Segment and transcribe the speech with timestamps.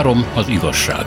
[0.00, 1.04] Három az igazság.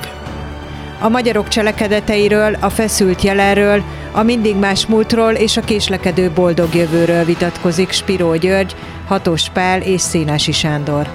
[1.00, 7.24] A magyarok cselekedeteiről, a feszült jelenről, a mindig más múltról és a késlekedő boldog jövőről
[7.24, 8.76] vitatkozik Spiró György,
[9.08, 11.08] Hatos Pál és Szénási Sándor.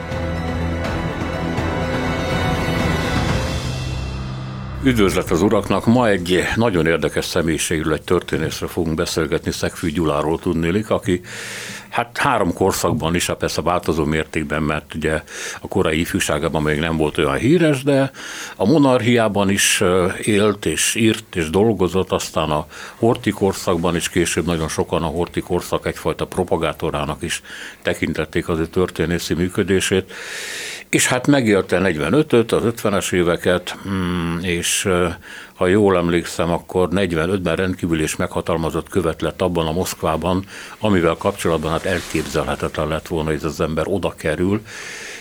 [4.82, 5.86] Üdvözlet az uraknak!
[5.86, 11.20] Ma egy nagyon érdekes személyiségről, egy történészről fogunk beszélgetni, Szegfű Gyuláról tudnélik, aki
[11.98, 15.22] hát három korszakban is, hát persze változó mértékben, mert ugye
[15.60, 18.10] a korai ifjúságában még nem volt olyan híres, de
[18.56, 19.82] a monarchiában is
[20.22, 22.66] élt és írt és dolgozott, aztán a
[22.96, 27.42] horti korszakban is később nagyon sokan a horti korszak egyfajta propagátorának is
[27.82, 30.12] tekintették az ő történészi működését,
[30.88, 34.88] és hát megélte 45-öt, az 50-es éveket, mm, és
[35.58, 40.44] ha jól emlékszem, akkor 45-ben rendkívül és meghatalmazott követ lett abban a Moszkvában,
[40.78, 44.62] amivel kapcsolatban hát elképzelhetetlen lett volna, hogy ez az ember oda kerül,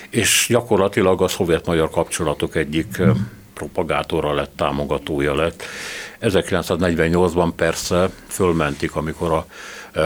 [0.10, 3.02] és gyakorlatilag a szovjet-magyar kapcsolatok egyik
[3.54, 5.64] propagátora lett, támogatója lett.
[6.22, 9.46] 1948-ban persze fölmentik, amikor a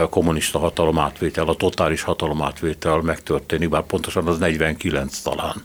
[0.08, 5.62] kommunista hatalomátvétel, a totális hatalomátvétel megtörténik, bár pontosan az 49 talán.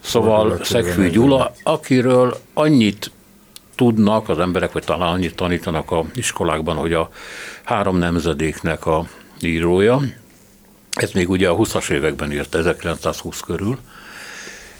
[0.00, 3.10] Szóval Szegfű Gyula, akiről annyit
[3.74, 7.10] tudnak az emberek, vagy talán annyit tanítanak a iskolákban, hogy a
[7.62, 9.06] három nemzedéknek a
[9.40, 10.00] írója,
[10.92, 13.78] ez még ugye a 20-as években írt, 1920 körül,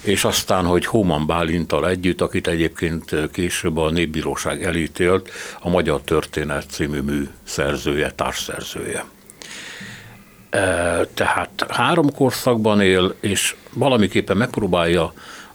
[0.03, 6.71] és aztán, hogy Hóman Bálintal együtt, akit egyébként később a Népbíróság elítélt, a Magyar Történet
[6.71, 9.05] című mű szerzője, társszerzője.
[10.51, 10.61] E,
[11.15, 15.13] tehát három korszakban él, és valamiképpen megpróbálja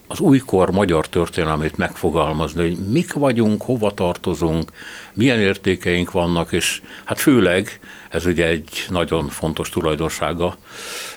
[0.08, 4.72] az újkor magyar történelmét megfogalmazni, hogy mik vagyunk, hova tartozunk,
[5.14, 10.58] milyen értékeink vannak, és hát főleg, ez ugye egy nagyon fontos tulajdonsága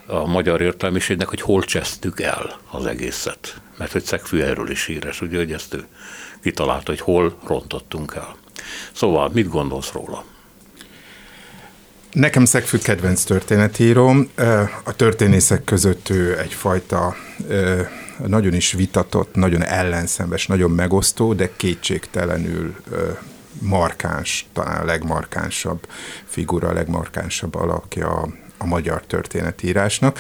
[0.07, 3.61] a magyar értelmiségnek, hogy hol csesztük el az egészet.
[3.77, 5.85] Mert hogy Szegfű erről is híres, ugye, hogy ezt ő
[6.43, 8.37] kitalálta, hogy hol rontottunk el.
[8.93, 10.25] Szóval mit gondolsz róla?
[12.13, 14.31] Nekem Szegfű kedvenc történetíróm.
[14.85, 17.17] A történészek között ő egyfajta
[18.27, 22.75] nagyon is vitatott, nagyon ellenszembes, nagyon megosztó, de kétségtelenül
[23.59, 25.87] markáns, talán a legmarkánsabb
[26.25, 30.19] figura, a legmarkánsabb alakja a magyar történetírásnak.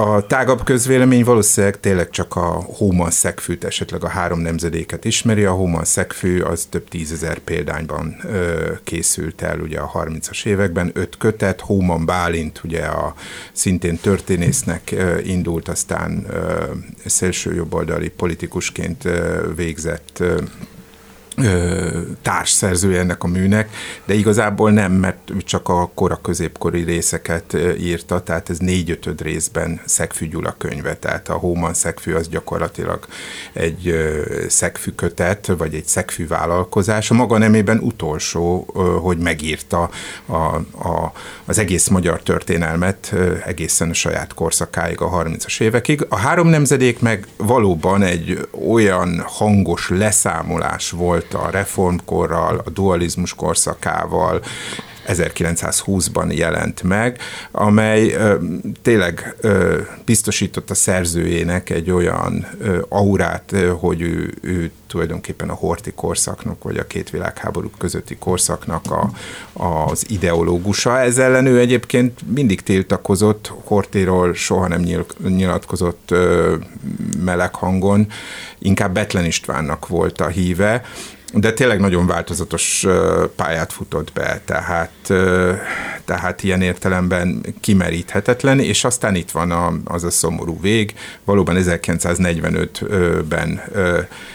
[0.00, 5.44] A tágabb közvélemény valószínűleg tényleg csak a Hóman szegfűt, esetleg a három nemzedéket ismeri.
[5.44, 11.16] A Hóman szegfű az több tízezer példányban ö, készült el ugye a 30-as években, öt
[11.16, 13.14] kötet, Hóman Bálint ugye a
[13.52, 16.64] szintén történésznek ö, indult, aztán ö,
[17.04, 20.40] szélsőjobboldali politikusként ö, végzett ö,
[22.22, 23.70] társszerzője ennek a műnek,
[24.04, 29.80] de igazából nem, mert ő csak a kora középkori részeket írta, tehát ez négy-ötöd részben
[29.84, 33.06] Szegfű Gyula könyve, tehát a Hóman Szegfű az gyakorlatilag
[33.52, 33.94] egy
[34.48, 37.10] szegfű kötet, vagy egy szegfű vállalkozás.
[37.10, 38.64] A maga nemében utolsó,
[39.02, 39.90] hogy megírta
[40.26, 40.34] a,
[40.88, 41.12] a,
[41.44, 43.14] az egész magyar történelmet
[43.44, 46.06] egészen a saját korszakáig, a 30-as évekig.
[46.08, 54.42] A három nemzedék meg valóban egy olyan hangos leszámolás volt a reformkorral, a dualizmus korszakával,
[55.06, 57.18] 1920-ban jelent meg,
[57.50, 58.16] amely
[58.82, 59.36] tényleg
[60.04, 62.46] biztosított a szerzőjének egy olyan
[62.88, 69.10] aurát, hogy ő, ő tulajdonképpen a horti korszaknak, vagy a két világháború közötti korszaknak a,
[69.52, 71.00] az ideológusa.
[71.00, 74.80] Ez ellen ő egyébként mindig tiltakozott, Hortiról soha nem
[75.28, 76.56] nyilatkozott ö,
[77.24, 78.06] meleg hangon,
[78.58, 80.82] inkább Betlen Istvánnak volt a híve,
[81.34, 82.86] de tényleg nagyon változatos
[83.36, 84.90] pályát futott be, tehát,
[86.04, 93.62] tehát ilyen értelemben kimeríthetetlen, és aztán itt van az a szomorú vég, valóban 1945-ben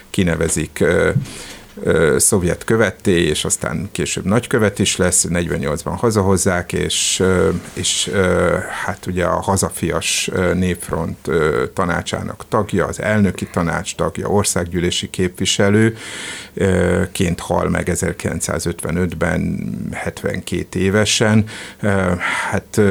[0.09, 0.83] kinevezik
[2.17, 7.23] szovjet követté, és aztán később nagykövet is lesz, 48-ban hazahozzák, és,
[7.73, 8.11] és
[8.85, 11.29] hát ugye a hazafias népfront
[11.73, 15.97] tanácsának tagja, az elnöki tanács tagja, országgyűlési képviselő,
[17.11, 21.45] ként hal meg 1955-ben 72 évesen,
[22.49, 22.81] hát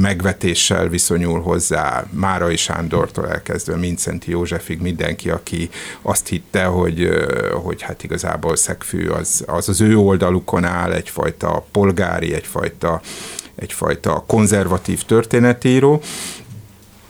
[0.00, 5.70] megvetéssel viszonyul hozzá Márai Sándortól elkezdve Mincenti Józsefig mindenki, aki
[6.02, 7.08] azt hitte, hogy
[7.62, 13.00] hogy hát igazából Szegfű az, az az ő oldalukon áll, egyfajta polgári, egyfajta,
[13.54, 16.02] egyfajta konzervatív történetíró.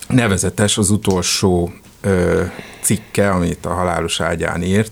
[0.07, 2.43] Nevezetes az utolsó ö,
[2.81, 4.91] cikke, amit a halálos ágyán írt,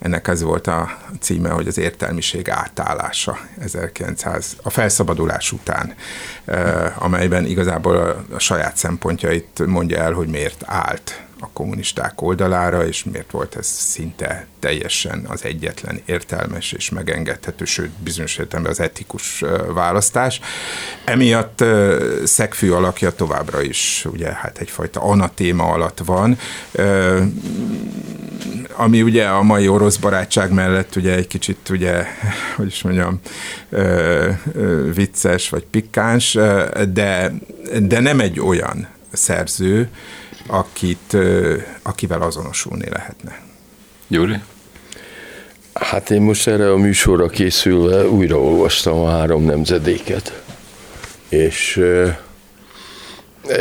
[0.00, 5.94] ennek ez volt a címe, hogy az értelmiség átállása 1900, a felszabadulás után,
[6.98, 13.04] amelyben igazából a, a saját szempontjait mondja el, hogy miért állt a kommunisták oldalára, és
[13.04, 19.44] miért volt ez szinte teljesen az egyetlen értelmes és megengedhető, sőt bizonyos értelemben az etikus
[19.68, 20.40] választás.
[21.04, 21.64] Emiatt
[22.24, 26.38] szegfű alakja továbbra is ugye hát egyfajta anatéma alatt van,
[28.72, 32.04] ami ugye a mai orosz barátság mellett ugye egy kicsit ugye,
[32.56, 33.20] hogy is mondjam,
[34.94, 36.38] vicces vagy pikkáns,
[36.92, 37.32] de,
[37.82, 39.88] de nem egy olyan szerző,
[40.46, 41.16] akit,
[41.82, 43.42] akivel azonosulni lehetne.
[44.08, 44.40] Gyuri?
[45.74, 50.42] Hát én most erre a műsorra készülve újraolvastam a három nemzedéket,
[51.28, 52.16] és euh,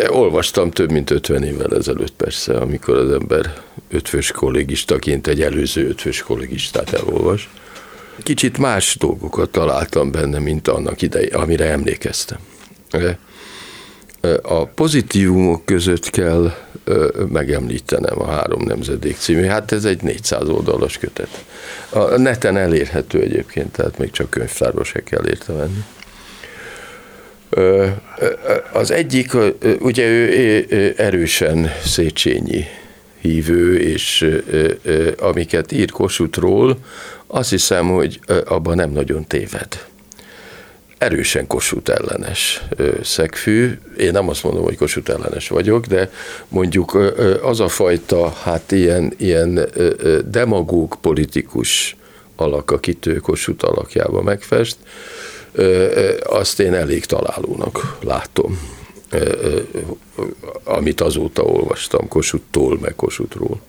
[0.07, 3.53] olvastam több mint 50 évvel ezelőtt persze, amikor az ember
[3.89, 7.49] ötvös kollégistaként egy előző ötvös kollégistát elolvas.
[8.23, 12.39] Kicsit más dolgokat találtam benne, mint annak idején, amire emlékeztem.
[14.41, 16.53] A pozitívumok között kell
[17.29, 19.43] megemlítenem a Három Nemzedék című.
[19.43, 21.45] Hát ez egy 400 oldalas kötet.
[21.89, 25.83] A neten elérhető egyébként, tehát még csak könyvtárba se kell érte venni.
[28.73, 29.31] Az egyik,
[29.79, 32.65] ugye ő erősen Széchenyi
[33.21, 34.29] hívő, és
[35.19, 36.77] amiket ír Kossuthról,
[37.27, 39.85] azt hiszem, hogy abban nem nagyon téved
[40.99, 42.63] erősen Kossuth ellenes
[43.03, 43.79] szegfű.
[43.97, 46.11] Én nem azt mondom, hogy Kossuth ellenes vagyok, de
[46.47, 46.97] mondjuk
[47.41, 49.69] az a fajta, hát ilyen, ilyen
[50.25, 51.95] demagóg politikus
[52.35, 54.77] alak, akit ő Kossuth alakjába megfest,
[56.23, 58.77] azt én elég találónak látom,
[60.63, 63.59] amit azóta olvastam Kossuth-tól, meg Kossuthról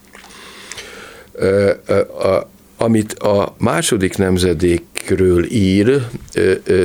[2.82, 6.06] amit a második nemzedékről ír,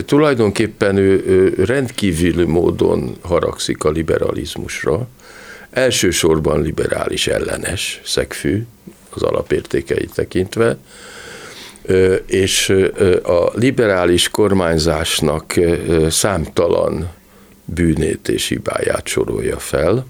[0.05, 5.07] tulajdonképpen ő rendkívüli módon haragszik a liberalizmusra,
[5.71, 8.65] elsősorban liberális ellenes szegfű,
[9.09, 10.77] az alapértékeit tekintve,
[12.25, 12.69] és
[13.23, 15.53] a liberális kormányzásnak
[16.09, 17.09] számtalan
[17.65, 20.05] bűnét és hibáját sorolja fel,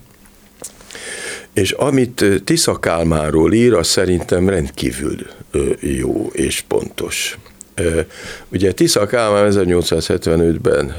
[1.54, 5.18] és amit Tisza Kálmáról ír, az szerintem rendkívül
[5.80, 7.38] jó és pontos.
[8.48, 10.96] Ugye Tisza Kálmán 1875-ben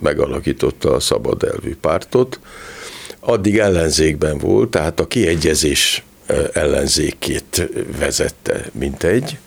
[0.00, 2.40] megalakította a szabad elvű pártot,
[3.20, 6.04] addig ellenzékben volt, tehát a kiegyezés
[6.52, 7.68] ellenzékét
[7.98, 9.38] vezette, mint egy,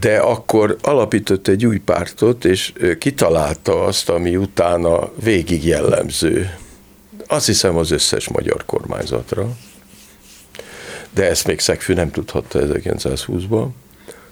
[0.00, 6.54] de akkor alapított egy új pártot, és kitalálta azt, ami utána végig jellemző.
[7.26, 9.56] Azt hiszem az összes magyar kormányzatra,
[11.14, 13.68] de ezt még Szegfű nem tudhatta 1920-ban,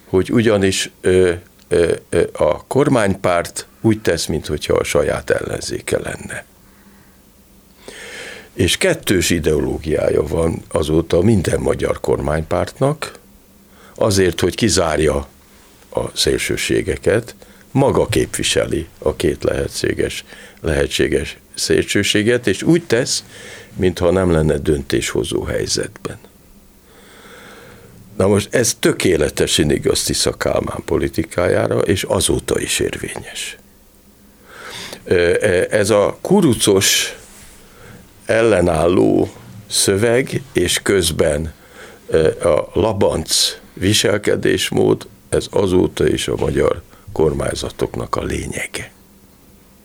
[0.09, 1.33] hogy ugyanis ö,
[1.69, 1.93] ö,
[2.33, 6.45] a kormánypárt úgy tesz, mintha a saját ellenzéke lenne.
[8.53, 13.19] És kettős ideológiája van azóta minden magyar kormánypártnak,
[13.95, 15.29] azért, hogy kizárja
[15.91, 17.35] a szélsőségeket,
[17.71, 20.25] maga képviseli a két lehetséges,
[20.61, 23.25] lehetséges szélsőséget, és úgy tesz,
[23.77, 26.19] mintha nem lenne döntéshozó helyzetben.
[28.21, 33.57] Na most ez tökéletesen igaz Kálmán politikájára, és azóta is érvényes.
[35.71, 37.17] Ez a kurucos
[38.27, 39.31] ellenálló
[39.67, 41.53] szöveg, és közben
[42.43, 48.93] a labanc viselkedésmód, ez azóta is a magyar kormányzatoknak a lényege.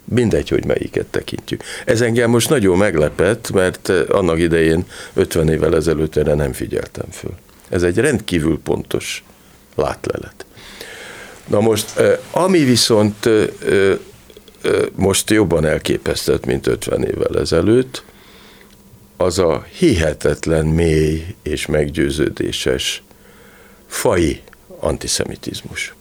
[0.05, 1.63] Mindegy, hogy melyiket tekintjük.
[1.85, 7.33] Ez engem most nagyon meglepett, mert annak idején 50 évvel ezelőtt erre nem figyeltem föl.
[7.75, 9.23] Ez egy rendkívül pontos
[9.75, 10.45] látlelet.
[11.47, 12.01] Na most,
[12.31, 13.29] ami viszont
[14.95, 18.03] most jobban elképesztett, mint 50 évvel ezelőtt,
[19.17, 23.03] az a hihetetlen mély és meggyőződéses
[23.87, 24.41] fai
[24.79, 25.95] antiszemitizmus.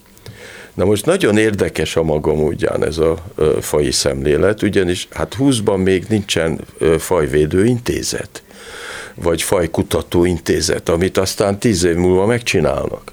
[0.73, 3.23] Na most nagyon érdekes a maga módján ez a
[3.61, 6.59] fai szemlélet, ugyanis hát 20-ban még nincsen
[6.97, 8.43] fajvédő intézet,
[9.15, 13.11] vagy fajkutató intézet, amit aztán tíz év múlva megcsinálnak.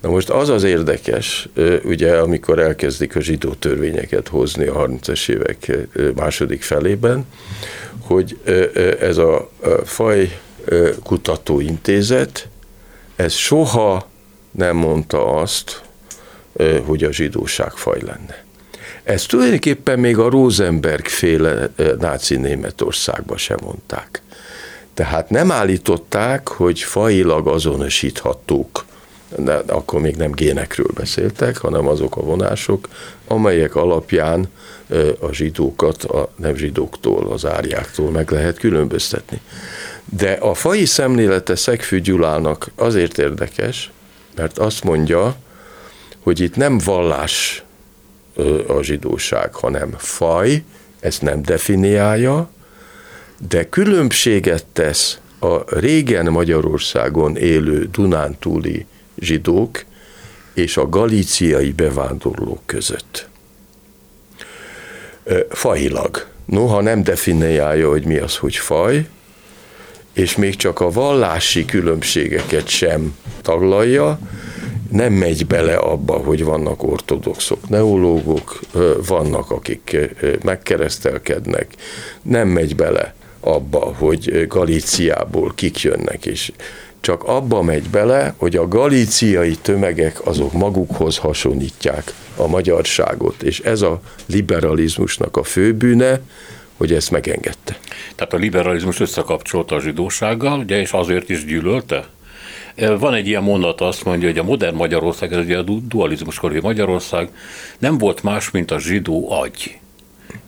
[0.00, 1.48] Na most az az érdekes,
[1.84, 5.76] ugye, amikor elkezdik a zsidó törvényeket hozni a 30-es évek
[6.14, 7.26] második felében,
[8.00, 8.38] hogy
[9.00, 9.50] ez a
[9.84, 10.38] faj
[11.02, 12.48] kutatóintézet,
[13.16, 14.08] ez soha
[14.50, 15.82] nem mondta azt,
[16.84, 18.44] hogy a zsidóság faj lenne.
[19.02, 24.22] Ezt tulajdonképpen még a Rosenberg féle náci Németországban sem mondták.
[24.94, 28.84] Tehát nem állították, hogy fajilag azonosíthatók,
[29.36, 32.88] de akkor még nem génekről beszéltek, hanem azok a vonások,
[33.26, 34.48] amelyek alapján
[35.18, 39.40] a zsidókat a nem zsidóktól, az árjáktól meg lehet különböztetni.
[40.04, 43.90] De a fai szemlélete Szegfű Gyulának azért érdekes,
[44.36, 45.34] mert azt mondja,
[46.20, 47.64] hogy itt nem vallás
[48.66, 50.62] a zsidóság, hanem faj,
[51.00, 52.50] ezt nem definiálja,
[53.48, 58.86] de különbséget tesz a régen Magyarországon élő Dunántúli
[59.18, 59.84] zsidók
[60.54, 63.28] és a galíciai bevándorlók között.
[65.48, 66.26] Fajilag.
[66.44, 69.08] Noha nem definiálja, hogy mi az, hogy faj,
[70.12, 74.18] és még csak a vallási különbségeket sem taglalja,
[74.90, 78.60] nem megy bele abba, hogy vannak ortodoxok, neológok,
[79.06, 79.96] vannak, akik
[80.42, 81.74] megkeresztelkednek,
[82.22, 86.52] nem megy bele abba, hogy Galíciából kik jönnek, és
[87.00, 93.82] csak abba megy bele, hogy a galíciai tömegek azok magukhoz hasonlítják a magyarságot, és ez
[93.82, 96.20] a liberalizmusnak a főbűne,
[96.76, 97.78] hogy ezt megengedte.
[98.14, 102.08] Tehát a liberalizmus összekapcsolta a zsidósággal, ugye, és azért is gyűlölte?
[102.98, 107.28] Van egy ilyen mondat, azt mondja, hogy a modern Magyarország, ez ugye a dualizmuskori Magyarország
[107.78, 109.78] nem volt más, mint a zsidó agy,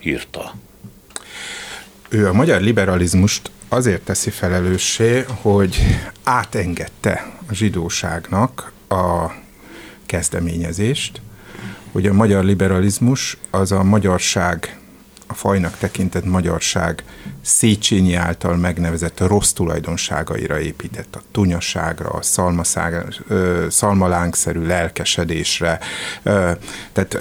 [0.02, 0.54] írta.
[2.12, 5.76] Ő a magyar liberalizmust azért teszi felelőssé, hogy
[6.24, 9.30] átengedte a zsidóságnak a
[10.06, 11.20] kezdeményezést,
[11.92, 14.78] hogy a magyar liberalizmus az a magyarság
[15.26, 17.04] a fajnak tekintett magyarság
[17.42, 22.22] Széchenyi által megnevezett rossz tulajdonságaira épített, a tunyaságra, a
[23.68, 25.78] szalmalánkszerű lelkesedésre.
[26.92, 27.18] Tehát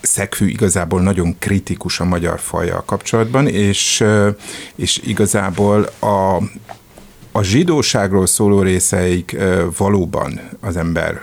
[0.00, 4.04] Szegfű igazából nagyon kritikus a magyar fajjal kapcsolatban, és,
[4.74, 6.36] és igazából a,
[7.32, 9.36] a zsidóságról szóló részeik
[9.76, 11.20] valóban az ember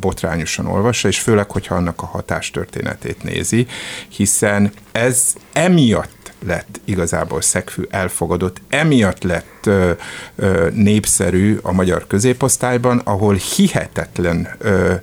[0.00, 3.66] botrányosan olvassa, és főleg, hogyha annak a hatástörténetét nézi,
[4.08, 9.90] hiszen ez emiatt lett igazából szegfű elfogadott, emiatt lett ö,
[10.36, 14.94] ö, népszerű a magyar középosztályban, ahol hihetetlen ö,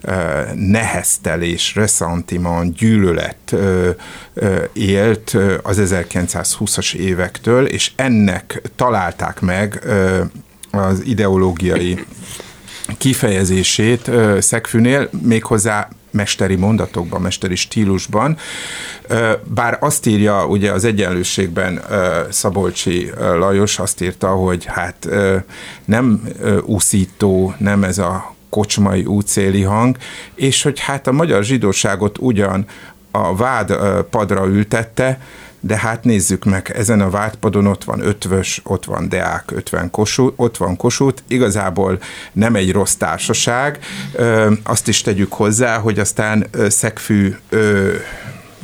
[0.00, 0.12] ö,
[0.54, 3.90] neheztelés, reszantimán, gyűlölet ö,
[4.34, 10.22] ö, élt az 1920-as évektől, és ennek találták meg ö,
[10.70, 12.04] az ideológiai
[12.98, 18.36] kifejezését Szegfűnél, méghozzá mesteri mondatokban, mesteri stílusban.
[19.44, 21.82] Bár azt írja ugye az egyenlőségben
[22.30, 25.08] Szabolcsi Lajos, azt írta, hogy hát
[25.84, 26.28] nem
[26.62, 29.96] úszító, nem ez a kocsmai útszéli hang,
[30.34, 32.64] és hogy hát a magyar zsidóságot ugyan
[33.10, 33.72] a vád
[34.10, 35.20] padra ültette,
[35.60, 40.32] de hát nézzük meg, ezen a vádpadon ott van ötvös, ott van deák, ötven kosút,
[40.36, 41.98] ott van kosút, igazából
[42.32, 43.78] nem egy rossz társaság,
[44.62, 47.36] azt is tegyük hozzá, hogy aztán ö, Szegfű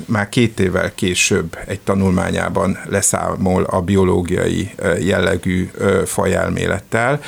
[0.06, 5.70] már két évvel később egy tanulmányában leszámol a biológiai jellegű
[6.04, 7.20] fajelmélettel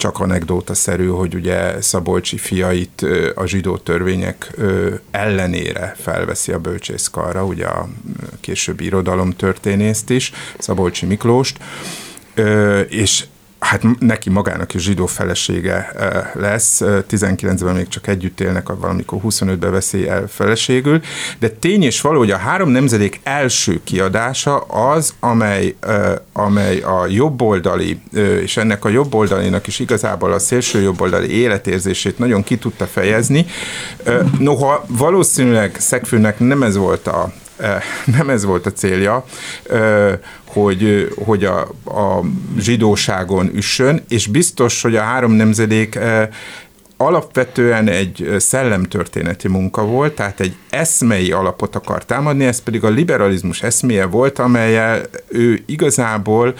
[0.00, 4.56] csak anekdótaszerű, hogy ugye Szabolcsi fiait a zsidó törvények
[5.10, 7.88] ellenére felveszi a bölcsészkarra, ugye a
[8.40, 11.58] későbbi irodalomtörténészt is, Szabolcsi Miklóst,
[12.88, 13.24] és
[13.60, 15.92] hát neki magának is zsidó felesége
[16.34, 21.00] lesz, 19-ben még csak együtt élnek, valamikor 25-ben veszi el feleségül,
[21.38, 25.74] de tény és való, hogy a három nemzedék első kiadása az, amely,
[26.32, 28.00] amely a jobboldali,
[28.42, 33.46] és ennek a jobboldalinak is igazából a szélső jobboldali életérzését nagyon ki tudta fejezni.
[34.38, 37.32] Noha valószínűleg Szegfőnek nem ez volt a
[38.16, 39.24] nem ez volt a célja,
[40.44, 42.22] hogy, hogy a, a
[42.58, 45.98] zsidóságon üssön, és biztos, hogy a három nemzedék
[46.96, 53.62] alapvetően egy szellemtörténeti munka volt, tehát egy eszmei alapot akar támadni, ez pedig a liberalizmus
[53.62, 56.54] eszméje volt, amelyel ő igazából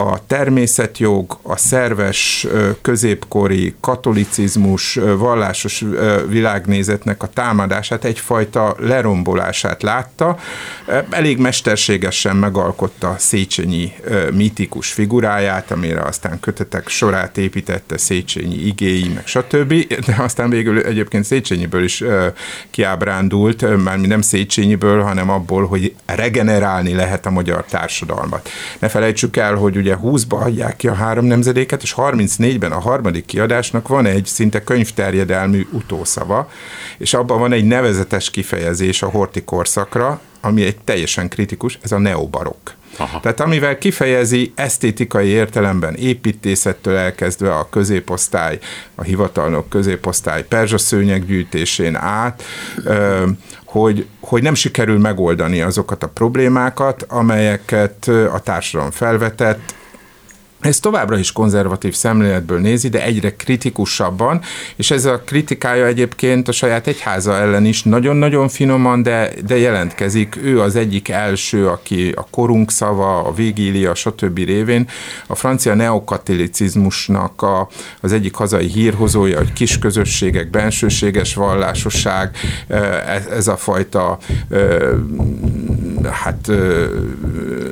[0.00, 2.46] a természetjog, a szerves
[2.82, 5.84] középkori katolicizmus, vallásos
[6.28, 10.38] világnézetnek a támadását, egyfajta lerombolását látta.
[11.10, 13.92] Elég mesterségesen megalkotta Széchenyi
[14.32, 19.74] mítikus figuráját, amire aztán kötetek sorát építette Széchenyi igéi, meg stb.
[20.06, 22.04] De aztán végül egyébként Széchenyiből is
[22.70, 28.48] kiábrándult, már nem Széchenyiből, hanem abból, hogy regenerálni lehet a magyar társadalmat.
[28.78, 32.78] Ne felejtsük el, hogy ugye ugye 20-ba adják ki a három nemzedéket, és 34-ben a
[32.78, 36.50] harmadik kiadásnak van egy szinte könyvterjedelmű utószava,
[36.98, 41.98] és abban van egy nevezetes kifejezés a horti korszakra, ami egy teljesen kritikus, ez a
[41.98, 42.78] neobarok.
[42.96, 43.20] Aha.
[43.20, 48.58] Tehát amivel kifejezi esztétikai értelemben építészettől elkezdve a középosztály,
[48.94, 52.42] a hivatalnok középosztály perzsaszőnyeggyűjtésén át,
[53.64, 59.74] hogy, hogy nem sikerül megoldani azokat a problémákat, amelyeket a társadalom felvetett,
[60.60, 64.40] ez továbbra is konzervatív szemléletből nézi, de egyre kritikusabban,
[64.76, 70.38] és ez a kritikája egyébként a saját egyháza ellen is nagyon-nagyon finoman, de, de jelentkezik.
[70.42, 74.36] Ő az egyik első, aki a korunk szava, a vigília, stb.
[74.36, 74.88] révén
[75.26, 77.68] a francia neokatolicizmusnak a,
[78.00, 82.36] az egyik hazai hírhozója, hogy kis közösségek, bensőséges vallásosság,
[83.06, 84.18] ez, ez a fajta
[86.08, 86.50] hát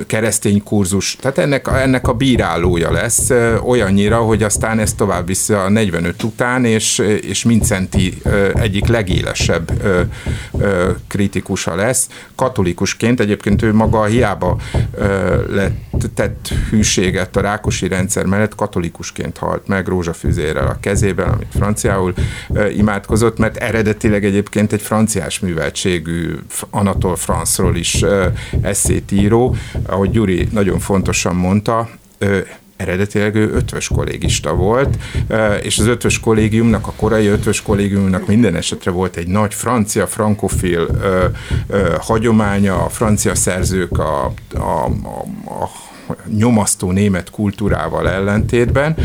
[0.07, 3.29] keresztény kurzus, tehát ennek, ennek a bírálója lesz
[3.63, 8.21] olyannyira, hogy aztán ez tovább viszi a 45 után, és, és Mincenti
[8.53, 9.71] egyik legélesebb
[11.07, 12.07] kritikusa lesz.
[12.35, 14.57] Katolikusként egyébként ő maga hiába
[16.13, 22.13] tett hűséget a rákosi rendszer mellett, katolikusként halt meg rózsafűzérrel a kezében, amit franciául
[22.77, 26.35] imádkozott, mert eredetileg egyébként egy franciás műveltségű
[26.69, 28.03] Anatol Francról is
[28.61, 31.89] eszét író, ahogy Gyuri nagyon fontosan mondta,
[32.79, 34.97] eredetileg ő ötvös kollégista volt,
[35.61, 40.87] és az ötvös kollégiumnak, a korai ötvös kollégiumnak minden esetre volt egy nagy francia, frankofil
[41.99, 45.69] hagyománya, a francia szerzők a, a, a, a
[46.37, 48.95] nyomasztó német kultúrával ellentétben,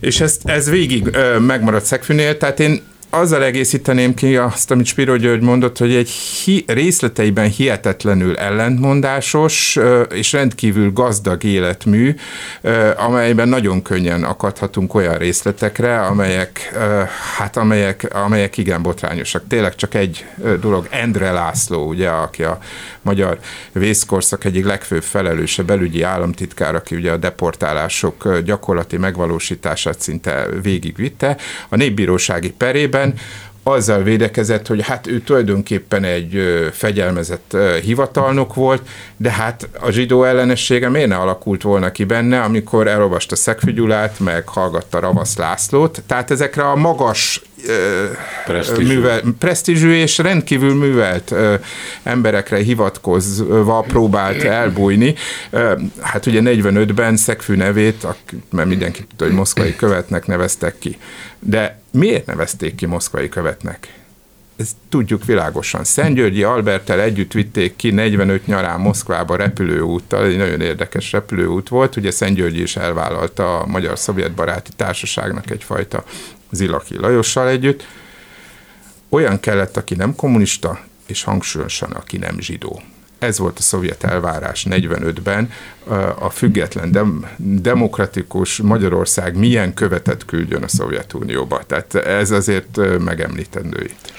[0.00, 5.16] és ez, ez végig ö, megmaradt Szegfűnél, tehát én azzal egészíteném ki azt, amit Spiro
[5.16, 9.78] György mondott, hogy egy hi- részleteiben hihetetlenül ellentmondásos
[10.14, 12.14] és rendkívül gazdag életmű,
[12.96, 16.78] amelyben nagyon könnyen akadhatunk olyan részletekre, amelyek,
[17.36, 19.42] hát amelyek, amelyek igen botrányosak.
[19.48, 20.24] Tényleg csak egy
[20.60, 22.58] dolog, Endre László, ugye, aki a
[23.02, 23.38] magyar
[23.72, 31.36] vészkorszak egyik legfőbb felelőse, belügyi államtitkár, aki ugye a deportálások gyakorlati megvalósítását szinte végigvitte,
[31.68, 33.14] a népbírósági perében esetben
[33.62, 36.40] azzal védekezett, hogy hát ő tulajdonképpen egy
[36.72, 42.86] fegyelmezett hivatalnok volt, de hát a zsidó ellenessége miért ne alakult volna ki benne, amikor
[42.88, 46.02] elolvasta Szegfügyulát, meg hallgatta Ravasz Lászlót.
[46.06, 47.42] Tehát ezekre a magas
[48.46, 48.94] presztízsű.
[48.94, 51.34] Művel, presztízsű és rendkívül művelt
[52.02, 55.14] emberekre hivatkozva próbált elbújni.
[56.00, 58.06] Hát ugye 45-ben Szegfű nevét,
[58.50, 60.98] mert mindenki tudta, hogy moszkvai követnek neveztek ki.
[61.38, 63.88] De miért nevezték ki moszkvai követnek?
[64.60, 65.84] ezt tudjuk világosan.
[65.84, 72.10] Szentgyörgyi Albertel együtt vitték ki 45 nyarán Moszkvába repülőúttal, egy nagyon érdekes repülőút volt, ugye
[72.10, 76.04] Szentgyörgyi is elvállalta a Magyar-Szovjet Baráti Társaságnak egyfajta
[76.50, 77.86] Zilaki Lajossal együtt.
[79.08, 82.82] Olyan kellett, aki nem kommunista, és hangsúlyosan, aki nem zsidó.
[83.18, 85.50] Ez volt a szovjet elvárás 45-ben.
[86.18, 91.62] A független, dem, demokratikus Magyarország milyen követet küldjön a Szovjetunióba.
[91.66, 94.12] Tehát ez azért megemlítendő itt.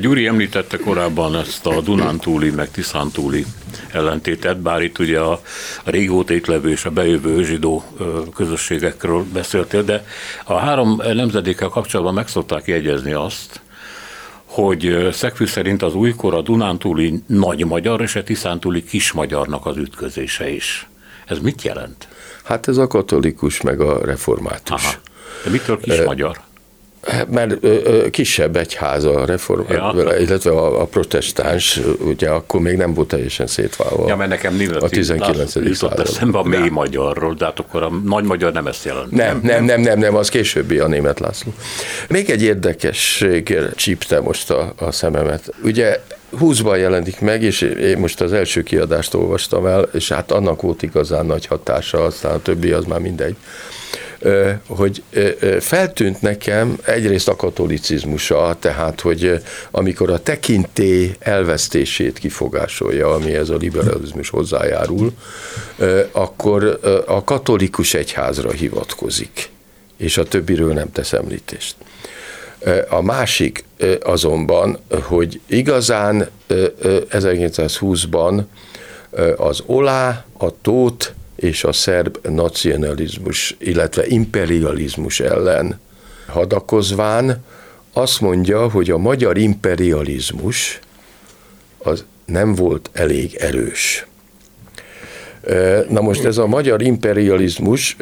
[0.00, 3.44] Gyuri említette korábban ezt a Dunántúli meg Tiszántúli
[3.92, 5.40] ellentétet, bár itt ugye a,
[5.84, 7.84] a régóta itt levő és a bejövő zsidó
[8.34, 10.06] közösségekről beszéltél, de
[10.44, 13.60] a három nemzedékkel kapcsolatban meg szokták jegyezni azt,
[14.44, 19.76] hogy Szekfű szerint az újkor a Dunántúli nagy magyar és a Tiszántúli kis magyarnak az
[19.76, 20.88] ütközése is.
[21.26, 22.08] Ez mit jelent?
[22.44, 24.84] Hát ez a katolikus meg a református.
[24.84, 24.94] Aha.
[25.44, 26.40] De mitől kis magyar?
[27.30, 27.56] Mert
[28.10, 29.94] kisebb egyház a reform, ja.
[30.18, 34.08] illetve a, a protestáns, ugye akkor még nem volt teljesen szétválva.
[34.08, 35.50] Ja, mert nekem a 19.
[35.76, 36.00] század.
[36.00, 39.10] eszembe a mély magyarról, de hát akkor a nagy magyar nem ezt jelent.
[39.10, 41.54] Nem, nem, nem, nem, nem, az későbbi a német László.
[42.08, 45.54] Még egy érdekesség csípte most a, a szememet.
[45.62, 46.00] Ugye
[46.40, 50.82] 20-ban jelenik meg, és én most az első kiadást olvastam el, és hát annak volt
[50.82, 53.36] igazán nagy hatása, aztán a többi az már mindegy
[54.66, 55.02] hogy
[55.60, 63.56] feltűnt nekem egyrészt a katolicizmusa, tehát, hogy amikor a tekinté elvesztését kifogásolja, ami ez a
[63.56, 65.12] liberalizmus hozzájárul,
[66.12, 69.50] akkor a katolikus egyházra hivatkozik,
[69.96, 71.76] és a többiről nem tesz említést.
[72.88, 73.64] A másik
[74.02, 78.42] azonban, hogy igazán 1920-ban
[79.36, 85.80] az olá, a tót és a szerb nacionalizmus, illetve imperializmus ellen
[86.26, 87.44] hadakozván
[87.92, 90.80] azt mondja, hogy a magyar imperializmus
[91.78, 94.06] az nem volt elég erős.
[95.88, 97.96] Na most ez a magyar imperializmus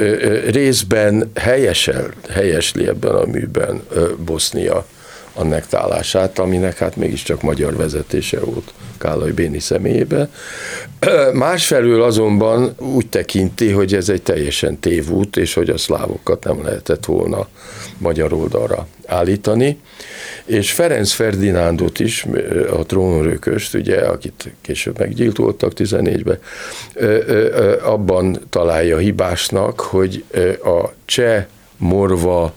[0.51, 3.83] részben helyesel, helyesli ebben a műben
[4.25, 4.87] Bosznia
[5.35, 10.29] annektálását, aminek hát mégiscsak magyar vezetése volt Kálai Béni személyébe.
[11.33, 17.05] Másfelől azonban úgy tekinti, hogy ez egy teljesen tévút, és hogy a szlávokat nem lehetett
[17.05, 17.49] volna
[17.99, 19.79] magyar oldalra állítani.
[20.45, 22.27] És Ferenc Ferdinándot is,
[22.73, 26.39] a trónörököst, ugye, akit később meggyilkoltak 14-ben,
[27.85, 30.25] abban találja hibásnak, hogy
[30.65, 31.45] a cseh,
[31.77, 32.55] morva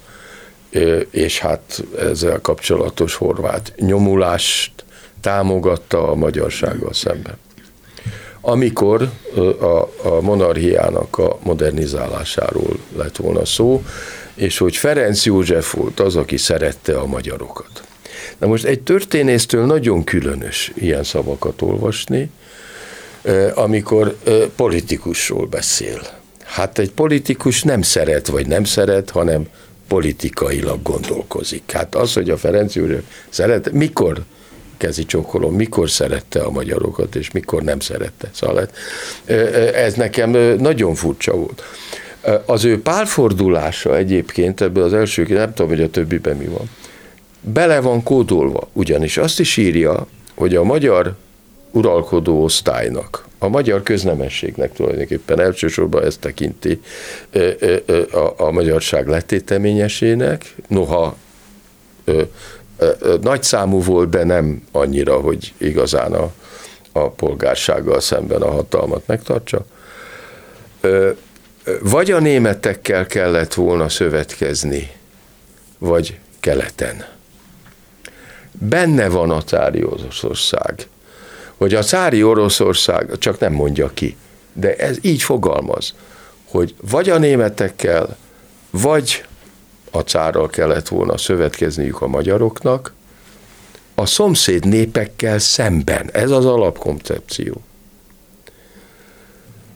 [1.10, 4.85] és hát ezzel kapcsolatos horvát nyomulást
[5.26, 7.38] támogatta a magyarsággal szemben.
[8.42, 9.10] Amikor
[9.60, 13.84] a, a monarchiának a modernizálásáról lett volna szó,
[14.34, 17.84] és hogy Ferenc József volt az, aki szerette a magyarokat.
[18.38, 22.30] Na most egy történésztől nagyon különös ilyen szavakat olvasni,
[23.54, 24.16] amikor
[24.56, 26.02] politikusról beszél.
[26.44, 29.48] Hát egy politikus nem szeret, vagy nem szeret, hanem
[29.88, 31.72] politikailag gondolkozik.
[31.72, 34.24] Hát az, hogy a Ferenc József szeret, mikor
[34.86, 38.30] kezi csókolom, mikor szerette a magyarokat, és mikor nem szerette.
[38.34, 38.70] Szóval
[39.74, 41.64] ez nekem nagyon furcsa volt.
[42.46, 46.70] Az ő pálfordulása egyébként ebből az első, nem tudom, hogy a többiben mi van,
[47.42, 51.16] bele van kódolva, ugyanis azt is írja, hogy a magyar
[51.72, 56.82] uralkodó osztálynak, a magyar köznemességnek tulajdonképpen elsősorban ezt tekinti
[58.12, 61.18] a, a magyarság letéteményesének, noha
[63.22, 66.32] nagy számú volt, de nem annyira, hogy igazán a,
[66.92, 69.66] a polgársággal szemben a hatalmat megtartsa.
[71.82, 74.92] Vagy a németekkel kellett volna szövetkezni,
[75.78, 77.06] vagy keleten.
[78.52, 80.88] Benne van a cári Oroszország.
[81.58, 84.18] Hogy a cári Oroszország, csak nem mondja ki,
[84.54, 85.94] de ez így fogalmaz,
[86.50, 88.18] hogy vagy a németekkel,
[88.70, 89.26] vagy
[89.96, 92.94] a cárral kellett volna szövetkezniük a magyaroknak,
[93.96, 96.10] a szomszéd népekkel szemben.
[96.14, 97.62] Ez az alapkoncepció.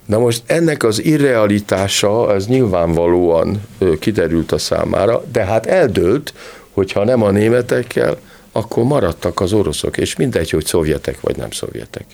[0.05, 3.61] Na most ennek az irrealitása, ez nyilvánvalóan
[3.99, 6.33] kiderült a számára, de hát eldőlt,
[6.73, 8.17] hogyha nem a németekkel,
[8.51, 12.05] akkor maradtak az oroszok, és mindegy, hogy szovjetek vagy nem szovjetek.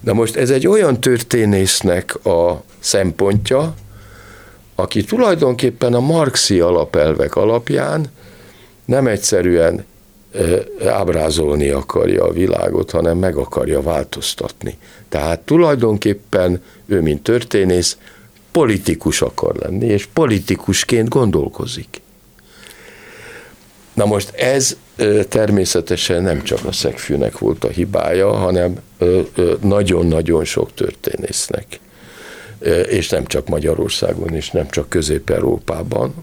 [0.00, 3.74] Na most ez egy olyan történésznek a szempontja,
[4.80, 8.06] aki tulajdonképpen a marxi alapelvek alapján
[8.84, 9.84] nem egyszerűen
[10.86, 14.78] ábrázolni akarja a világot, hanem meg akarja változtatni.
[15.08, 17.96] Tehát tulajdonképpen ő, mint történész,
[18.50, 22.00] politikus akar lenni, és politikusként gondolkozik.
[23.94, 24.76] Na most ez
[25.28, 28.80] természetesen nem csak a szegfűnek volt a hibája, hanem
[29.60, 31.80] nagyon-nagyon sok történésznek
[32.88, 36.14] és nem csak Magyarországon, és nem csak Közép-Európában,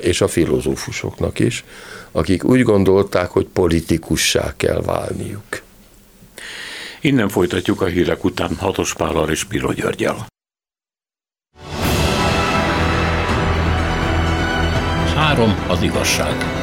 [0.00, 1.64] és a filozófusoknak is,
[2.12, 5.62] akik úgy gondolták, hogy politikussá kell válniuk.
[7.00, 10.26] Innen folytatjuk a hírek után Hatos Pállal és Piro Györgyel.
[15.14, 16.59] Három az igazság.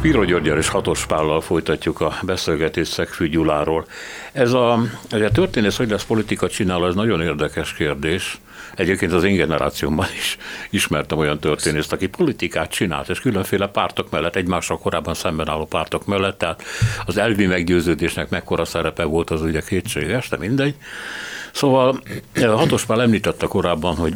[0.00, 3.86] Spiro Györgyel és Hatos Pállal folytatjuk a beszélgetést Szegfű Gyuláról.
[4.32, 8.40] Ez a, ez a történész, hogy lesz politika csinál, ez nagyon érdekes kérdés.
[8.74, 10.36] Egyébként az én generációmban is
[10.70, 16.06] ismertem olyan történészt, aki politikát csinált, és különféle pártok mellett, egymással korábban szemben álló pártok
[16.06, 16.62] mellett, tehát
[17.06, 20.74] az elvi meggyőződésnek mekkora szerepe volt, az ugye kétséges, de mindegy.
[21.52, 22.02] Szóval
[22.40, 24.14] Hatos Pál említette korábban, hogy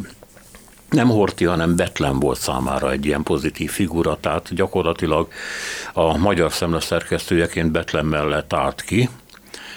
[0.89, 5.27] nem Horti, hanem Betlen volt számára egy ilyen pozitív figura, tehát gyakorlatilag
[5.93, 9.09] a magyar szemle szerkesztőjeként Betlen mellett állt ki,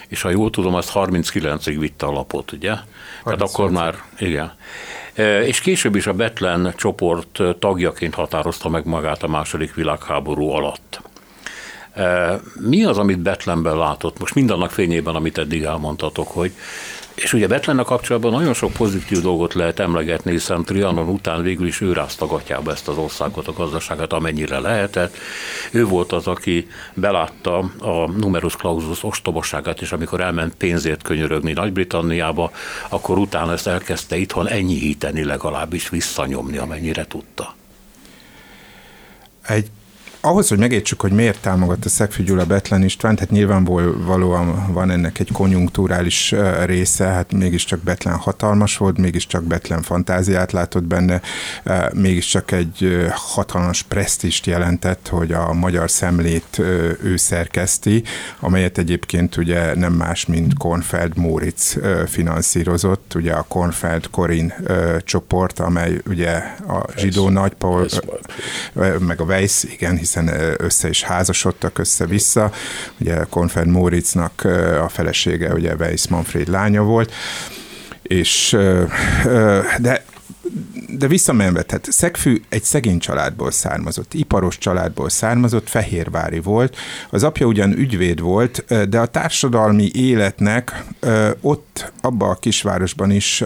[0.09, 2.75] és ha jól tudom, azt 39-ig vitte a lapot, ugye?
[3.25, 4.53] Tehát akkor már, igen.
[5.15, 11.01] E, és később is a Betlen csoport tagjaként határozta meg magát a második világháború alatt.
[11.95, 14.19] E, mi az, amit Betlenben látott?
[14.19, 16.53] Most mindannak fényében, amit eddig elmondtatok, hogy
[17.23, 21.81] és ugye Betlennek kapcsolatban nagyon sok pozitív dolgot lehet emlegetni, hiszen Trianon után végül is
[21.81, 25.17] ő rázta gatyába ezt az országot, a gazdaságát, amennyire lehetett.
[25.71, 32.51] Ő volt az, aki belátta a numerus clausus ostobaságát, és amikor elment pénzért könyörögni Nagy-Britanniába,
[32.89, 37.55] akkor utána ezt elkezdte itthon enyhíteni, legalábbis visszanyomni, amennyire tudta.
[39.47, 39.71] Egy
[40.21, 45.33] ahhoz, hogy megértsük, hogy miért támogatta Szegfű Gyula Betlen István, tehát nyilvánvalóan van ennek egy
[45.33, 51.21] konjunkturális része, hát mégiscsak Betlen hatalmas volt, mégiscsak Betlen fantáziát látott benne,
[51.93, 56.59] mégiscsak egy hatalmas presztist jelentett, hogy a magyar szemlét
[57.03, 58.03] ő szerkeszti,
[58.41, 61.75] amelyet egyébként ugye nem más, mint Kornfeld Móric
[62.07, 64.55] finanszírozott, ugye a Kornfeld Korin
[65.05, 66.33] csoport, amely ugye
[66.69, 67.87] a zsidó nagypaul,
[68.99, 72.51] meg a Weiss, igen, hiszen össze is házasodtak össze-vissza.
[73.01, 74.45] Ugye Konfed Móricznak
[74.85, 77.13] a felesége ugye Weiss Manfred lánya volt,
[78.03, 78.57] és
[79.79, 80.05] de
[80.89, 86.77] de visszamenve, tehát Szegfű egy szegény családból származott, iparos családból származott, fehérvári volt.
[87.11, 90.85] Az apja ugyan ügyvéd volt, de a társadalmi életnek
[91.41, 91.68] ott,
[92.01, 93.43] abba a kisvárosban is,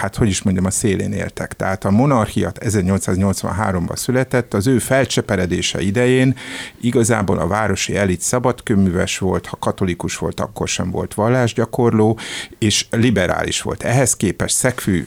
[0.00, 1.52] hát hogy is mondjam, a szélén éltek.
[1.52, 6.36] Tehát a monarchiat 1883-ban született, az ő felcseperedése idején
[6.80, 12.18] igazából a városi elit szabadkőműves volt, ha katolikus volt, akkor sem volt vallásgyakorló,
[12.58, 13.82] és liberális volt.
[13.82, 15.04] Ehhez képest Szegfű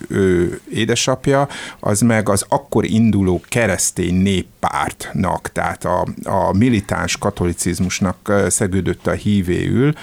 [0.71, 1.47] édesapja
[1.79, 9.93] az meg az akkor induló keresztény néppártnak, tehát a, a militáns katolicizmusnak szegődött a hívéül,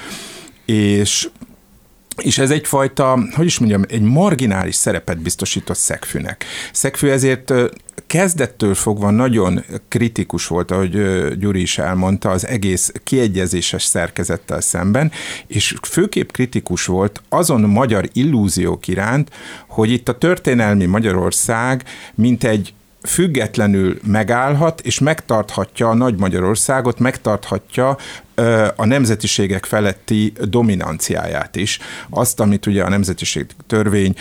[0.65, 1.29] és
[2.22, 6.44] és ez egyfajta, hogy is mondjam, egy marginális szerepet biztosított Szegfűnek.
[6.72, 7.52] Szegfű ezért
[8.06, 10.90] kezdettől fogva nagyon kritikus volt, ahogy
[11.38, 15.12] Gyuri is elmondta, az egész kiegyezéses szerkezettel szemben,
[15.46, 19.30] és főképp kritikus volt azon magyar illúziók iránt,
[19.68, 22.72] hogy itt a történelmi Magyarország mint egy
[23.03, 27.97] függetlenül megállhat, és megtarthatja a Nagy Magyarországot, megtarthatja
[28.77, 31.79] a nemzetiségek feletti dominanciáját is.
[32.11, 34.15] Azt, amit ugye a nemzetiség törvény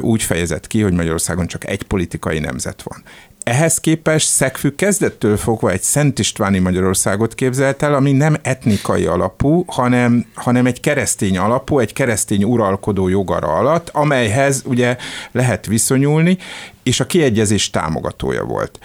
[0.00, 3.02] úgy fejezett ki, hogy Magyarországon csak egy politikai nemzet van.
[3.44, 9.64] Ehhez képest Szegfű kezdettől fogva egy Szent Istváni Magyarországot képzelt el, ami nem etnikai alapú,
[9.66, 14.96] hanem, hanem egy keresztény alapú, egy keresztény uralkodó jogara alatt, amelyhez ugye
[15.32, 16.38] lehet viszonyulni,
[16.82, 18.78] és a kiegyezés támogatója volt.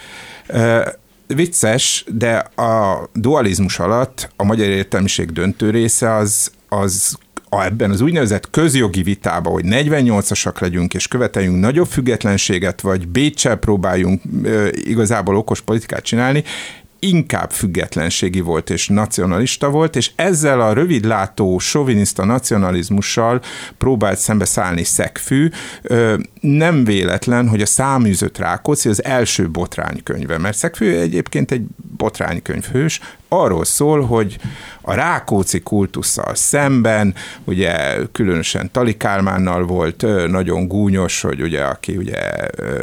[1.26, 7.18] Vicces, de a dualizmus alatt a magyar értelmiség döntő része az, az
[7.50, 14.22] ebben az úgynevezett közjogi vitában, hogy 48-asak legyünk és követeljünk nagyobb függetlenséget, vagy Bécsel próbáljunk
[14.72, 16.44] igazából okos politikát csinálni,
[16.98, 23.40] inkább függetlenségi volt és nacionalista volt, és ezzel a rövidlátó soviniszta nacionalizmussal
[23.78, 25.48] próbált szembeszállni Szegfű.
[26.40, 31.62] Nem véletlen, hogy a száműzött Rákóczi az első botránykönyve, mert Szegfű egyébként egy
[31.96, 34.38] botránykönyvhős, arról szól, hogy
[34.80, 42.20] a Rákóczi kultusszal szemben, ugye különösen Tali Kálmánnal volt nagyon gúnyos, hogy ugye aki ugye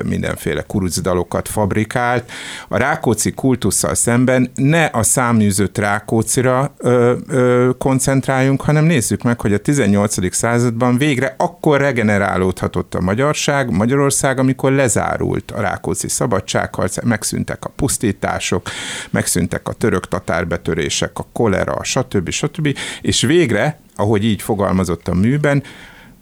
[0.03, 2.31] mindenféle kurucdalokat fabrikált,
[2.67, 9.53] a Rákóczi kultusszal szemben ne a száműzött Rákócira ö, ö, koncentráljunk, hanem nézzük meg, hogy
[9.53, 10.35] a 18.
[10.35, 13.01] században végre akkor regenerálódhatott a
[13.45, 18.69] magyarság, Magyarország, amikor lezárult a Rákóczi szabadságharc, megszűntek a pusztítások,
[19.09, 22.29] megszűntek a török-tatár határbetörések, a kolera, stb.
[22.29, 22.77] stb.
[23.01, 25.63] És végre, ahogy így fogalmazott a műben,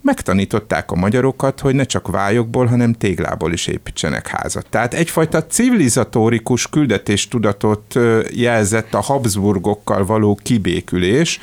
[0.02, 4.66] megtanították a magyarokat, hogy ne csak vályokból, hanem téglából is építsenek házat.
[4.70, 8.00] Tehát egyfajta civilizatórikus küldetéstudatot
[8.32, 11.40] jelzett a Habsburgokkal való kibékülés,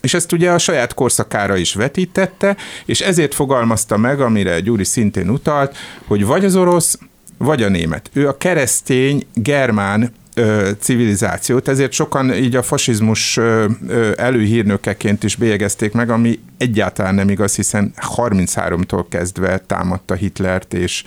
[0.00, 5.28] és ezt ugye a saját korszakára is vetítette, és ezért fogalmazta meg, amire Gyuri szintén
[5.28, 6.98] utalt, hogy vagy az orosz,
[7.38, 8.10] vagy a német.
[8.12, 10.12] Ő a keresztény, germán
[10.78, 13.38] civilizációt, ezért sokan így a fasizmus
[14.16, 21.04] előhírnökeként is bélyegezték meg, ami egyáltalán nem igaz, hiszen 33-tól kezdve támadta Hitlert és,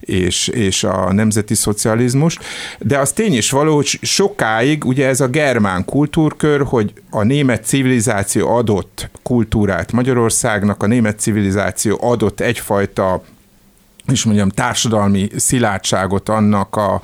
[0.00, 2.38] és, és a nemzeti szocializmus,
[2.78, 7.64] de az tény is való, hogy sokáig ugye ez a germán kultúrkör, hogy a német
[7.64, 13.22] civilizáció adott kultúrát Magyarországnak, a német civilizáció adott egyfajta
[14.12, 17.00] és mondjam, társadalmi szilárdságot annak a,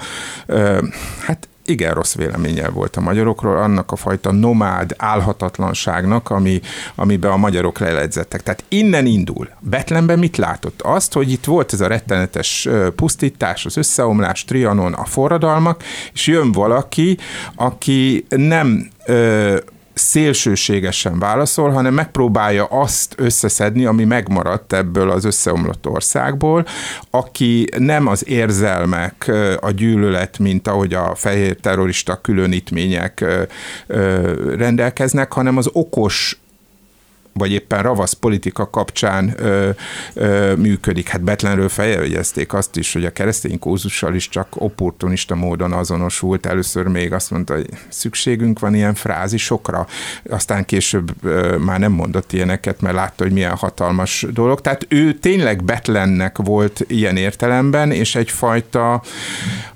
[1.27, 6.61] hát igen rossz véleménnyel volt a magyarokról, annak a fajta nomád álhatatlanságnak, ami,
[6.95, 8.43] amiben a magyarok leledzettek.
[8.43, 9.49] Tehát innen indul.
[9.61, 10.83] Betlenben mit látott?
[10.83, 16.53] Azt, hogy itt volt ez a rettenetes pusztítás, az összeomlás, Trianon, a forradalmak, és jön
[16.53, 17.19] valaki,
[17.55, 19.57] aki nem ö,
[19.95, 26.67] szélsőségesen válaszol, hanem megpróbálja azt összeszedni, ami megmaradt ebből az összeomlott országból,
[27.11, 33.25] aki nem az érzelmek, a gyűlölet, mint ahogy a fehér terrorista különítmények
[34.57, 36.42] rendelkeznek, hanem az okos
[37.33, 39.71] vagy éppen ravasz politika kapcsán ö,
[40.15, 41.09] ö, működik.
[41.09, 46.47] Hát Betlenről feljegyezték azt is, hogy a keresztény kózussal is csak opportunista módon azonosult.
[46.47, 49.87] Először még azt mondta, hogy szükségünk van ilyen frázisokra,
[50.31, 54.61] aztán később ö, már nem mondott ilyeneket, mert látta, hogy milyen hatalmas dolog.
[54.61, 59.03] Tehát ő tényleg Betlennek volt ilyen értelemben, és egyfajta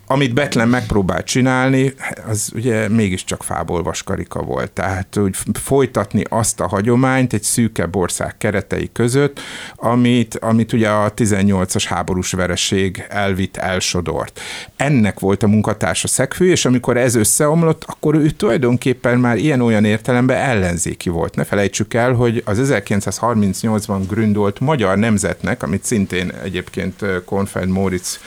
[0.06, 1.94] amit Betlen megpróbált csinálni,
[2.28, 4.70] az ugye mégiscsak fából vaskarika volt.
[4.70, 9.40] Tehát úgy folytatni azt a hagyományt egy szűkebb ország keretei között,
[9.76, 14.40] amit, amit ugye a 18-as háborús vereség elvitt, elsodort.
[14.76, 20.36] Ennek volt a munkatársa szegfő, és amikor ez összeomlott, akkor ő tulajdonképpen már ilyen-olyan értelemben
[20.36, 21.34] ellenzéki volt.
[21.34, 28.20] Ne felejtsük el, hogy az 1938-ban gründolt Magyar Nemzetnek, amit szintén egyébként Konfeld Moritz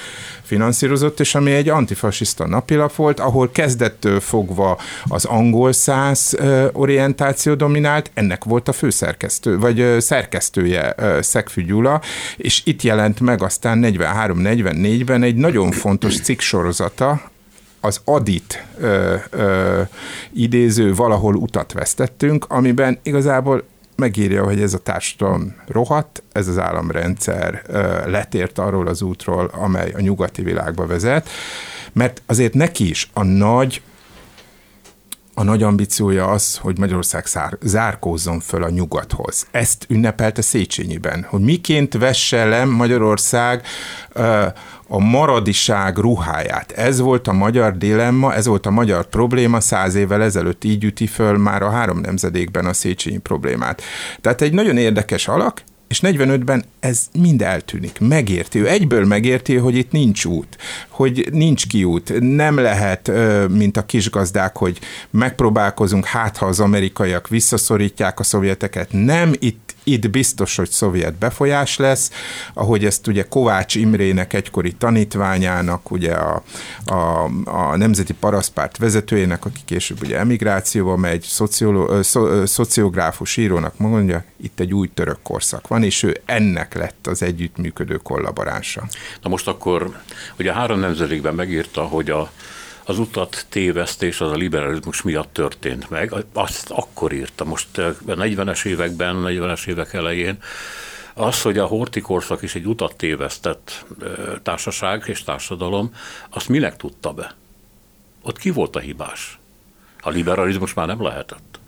[0.50, 6.38] finanszírozott, és ami egy antifasiszta napilap volt, ahol kezdettől fogva az angol száz
[6.74, 12.02] orientáció dominált, ennek volt a főszerkesztő, vagy szerkesztője Szegfű Gyula,
[12.38, 17.22] és itt jelent meg aztán 43-44-ben egy nagyon fontos cikk sorozata,
[17.82, 19.82] az adit ö, ö,
[20.34, 23.64] idéző valahol utat vesztettünk, amiben igazából
[24.00, 27.62] megírja, hogy ez a társadalom rohadt, ez az államrendszer
[28.06, 31.30] letért arról az útról, amely a nyugati világba vezet,
[31.94, 33.82] mert azért neki is a nagy
[35.34, 39.48] a nagy ambíciója az, hogy Magyarország szár, zárkózzon föl a nyugathoz.
[39.52, 43.66] Ezt ünnepelte Széchenyiben, hogy miként vesse le Magyarország
[44.92, 46.72] a maradiság ruháját.
[46.72, 51.08] Ez volt a magyar dilemma, ez volt a magyar probléma, száz évvel ezelőtt így üti
[51.08, 53.82] föl már a három nemzedékben a Széchenyi problémát.
[54.22, 58.00] Tehát egy nagyon érdekes alak, és 45-ben ez mind eltűnik.
[58.00, 58.60] Megérti.
[58.60, 60.58] Ő egyből megérti, hogy itt nincs út,
[60.90, 62.14] hogy nincs kiút.
[62.20, 63.12] Nem lehet,
[63.50, 68.88] mint a kisgazdák, hogy megpróbálkozunk, hát ha az amerikaiak visszaszorítják a szovjeteket.
[68.92, 72.12] Nem, itt itt biztos, hogy szovjet befolyás lesz,
[72.54, 76.44] ahogy ezt ugye Kovács Imrének egykori tanítványának, ugye a,
[76.86, 84.24] a, a Nemzeti Paraszpárt vezetőjének, aki később ugye emigrációba megy, szociolo, szo, szociográfus írónak mondja,
[84.42, 88.88] itt egy új török korszak van, és ő ennek lett az együttműködő kollaboránsa.
[89.22, 90.00] Na most akkor,
[90.40, 92.32] ugye a három nemzedékben megírta, hogy a
[92.90, 96.14] az utat tévesztés az a liberalizmus miatt történt meg.
[96.34, 100.38] Azt akkor írta, most a 40-es években, 40-es évek elején,
[101.14, 103.86] az, hogy a hortikorszak is egy utat tévesztett
[104.44, 105.94] társaság és társadalom,
[106.30, 107.36] azt minek tudta be?
[108.22, 109.40] Ott ki volt a hibás?
[110.02, 111.60] A liberalizmus már nem lehetett.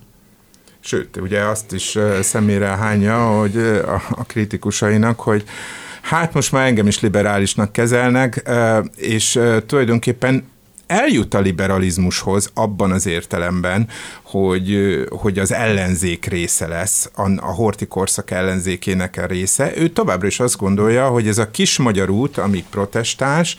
[0.79, 3.57] Sőt, ugye azt is szemére hányja, hogy
[4.09, 5.43] a kritikusainak, hogy
[6.01, 8.49] hát most már engem is liberálisnak kezelnek,
[8.95, 10.49] és tulajdonképpen
[10.91, 13.87] eljut a liberalizmushoz abban az értelemben,
[14.21, 19.71] hogy, hogy az ellenzék része lesz, a, a horti korszak ellenzékének a része.
[19.77, 23.55] Ő továbbra is azt gondolja, hogy ez a kis magyar út, amíg protestáns,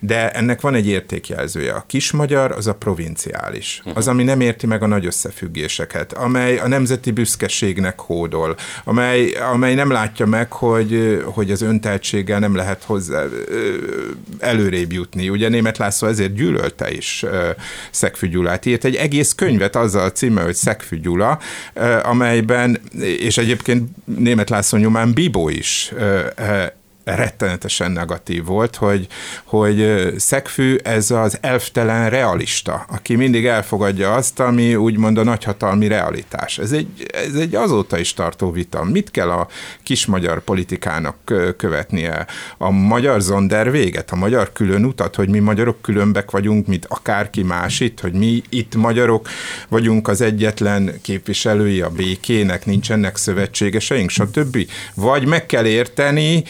[0.00, 1.72] de ennek van egy értékjelzője.
[1.72, 3.82] A kis magyar az a provinciális.
[3.84, 3.96] Mhm.
[3.96, 9.74] Az, ami nem érti meg a nagy összefüggéseket, amely a nemzeti büszkeségnek hódol, amely, amely
[9.74, 13.24] nem látja meg, hogy, hogy az önteltséggel nem lehet hozzá
[14.38, 15.28] előrébb jutni.
[15.28, 16.34] Ugye német László ezért
[16.74, 17.24] gyűlölte is
[17.90, 18.66] Szegfű.
[18.66, 20.96] Írt egy egész könyvet azzal címe, hogy Szegfű
[22.02, 25.92] amelyben, és egyébként német László nyomán Bibó is
[27.04, 29.06] rettenetesen negatív volt, hogy,
[29.44, 36.58] hogy Szegfű ez az elftelen realista, aki mindig elfogadja azt, ami úgymond a nagyhatalmi realitás.
[36.58, 38.84] Ez egy, ez egy azóta is tartó vita.
[38.84, 39.48] Mit kell a
[39.82, 41.16] kis magyar politikának
[41.56, 42.26] követnie?
[42.58, 47.42] A magyar zonder véget, a magyar külön utat, hogy mi magyarok különbek vagyunk, mint akárki
[47.42, 49.28] más itt, hogy mi itt magyarok
[49.68, 54.58] vagyunk az egyetlen képviselői a békének, nincsenek szövetségeseink, stb.
[54.94, 56.44] Vagy meg kell érteni,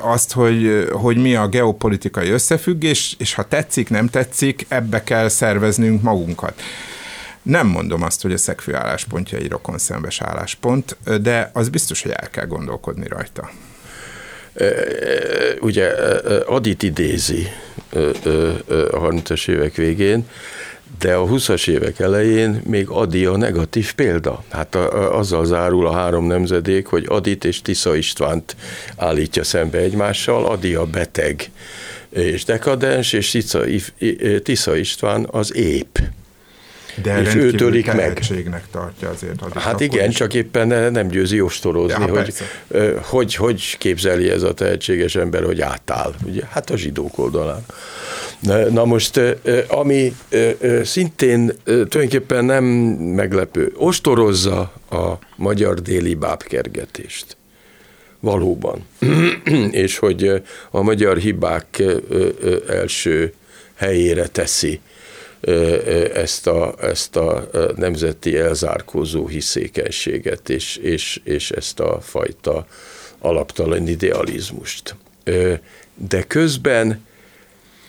[0.00, 6.02] azt, hogy, hogy mi a geopolitikai összefüggés, és ha tetszik, nem tetszik, ebbe kell szerveznünk
[6.02, 6.62] magunkat.
[7.42, 12.30] Nem mondom azt, hogy a szegfő álláspontja egy szembes álláspont, de az biztos, hogy el
[12.30, 13.50] kell gondolkodni rajta.
[15.60, 15.88] Ugye
[16.46, 17.48] Adit idézi
[18.90, 20.26] a 30-as évek végén,
[20.98, 24.44] de a 20-as évek elején még Adi a negatív példa.
[24.50, 28.56] Hát a, azzal zárul a három nemzedék, hogy Adit és Tisza Istvánt
[28.96, 30.46] állítja szembe egymással.
[30.46, 31.50] Adi a beteg
[32.10, 33.60] és dekadens, és Tisza,
[34.42, 35.98] Tisza István az ép.
[37.02, 38.22] De és ő törik meg.
[38.70, 39.54] tartja azért.
[39.54, 40.16] Hát igen, is.
[40.16, 42.34] csak éppen nem győzi ostorozni, ja, hogy,
[43.02, 46.14] hogy hogy képzeli ez a tehetséges ember, hogy átáll.
[46.24, 47.64] Ugye, hát a zsidók oldalán.
[48.70, 49.20] Na most,
[49.68, 50.16] ami
[50.82, 57.36] szintén tulajdonképpen nem meglepő, ostorozza a magyar déli bábkergetést.
[58.20, 58.86] Valóban.
[59.70, 61.82] és hogy a magyar hibák
[62.68, 63.32] első
[63.74, 64.80] helyére teszi
[66.14, 72.66] ezt a, ezt a nemzeti elzárkózó hiszékenységet, és, és, és ezt a fajta
[73.18, 74.96] alaptalan idealizmust.
[75.94, 77.06] De közben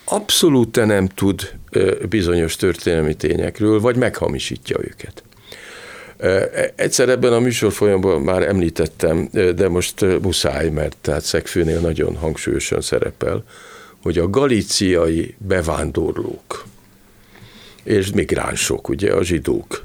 [0.03, 1.53] abszolút nem tud
[2.10, 5.24] bizonyos történelmi tényekről, vagy meghamisítja őket.
[6.76, 12.82] Egyszer ebben a műsor folyamban már említettem, de most muszáj, mert tehát Szegfőnél nagyon hangsúlyosan
[12.82, 13.43] szerepel,
[14.01, 16.66] hogy a galíciai bevándorlók
[17.86, 19.83] és migránsok, ugye a zsidók,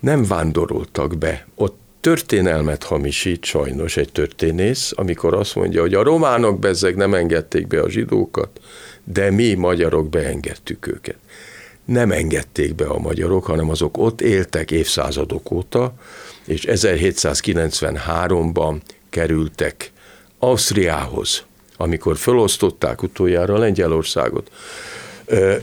[0.00, 1.46] nem vándoroltak be.
[1.54, 7.66] Ott történelmet hamisít sajnos egy történész, amikor azt mondja, hogy a románok bezzeg nem engedték
[7.66, 8.60] be a zsidókat,
[9.04, 11.16] de mi magyarok beengedtük őket.
[11.84, 15.94] Nem engedték be a magyarok, hanem azok ott éltek évszázadok óta,
[16.44, 18.76] és 1793-ban
[19.10, 19.92] kerültek
[20.38, 21.42] Ausztriához,
[21.76, 24.50] amikor felosztották utoljára Lengyelországot.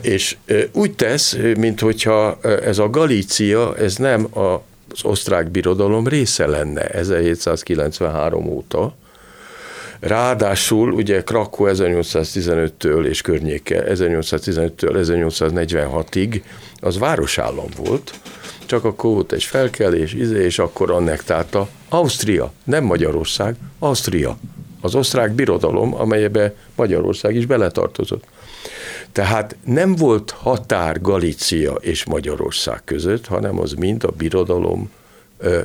[0.00, 0.36] És
[0.72, 8.94] úgy tesz, mintha ez a Galícia, ez nem az osztrák birodalom része lenne 1793 óta,
[10.00, 16.42] Ráadásul ugye Krakó 1815-től és környéke 1815-től 1846-ig
[16.80, 18.14] az városállam volt,
[18.66, 24.36] csak akkor volt egy felkelés, izé, és akkor annektálta Ausztria, nem Magyarország, Ausztria,
[24.80, 28.24] az osztrák birodalom, amelybe Magyarország is beletartozott.
[29.12, 34.90] Tehát nem volt határ Galícia és Magyarország között, hanem az mind a birodalom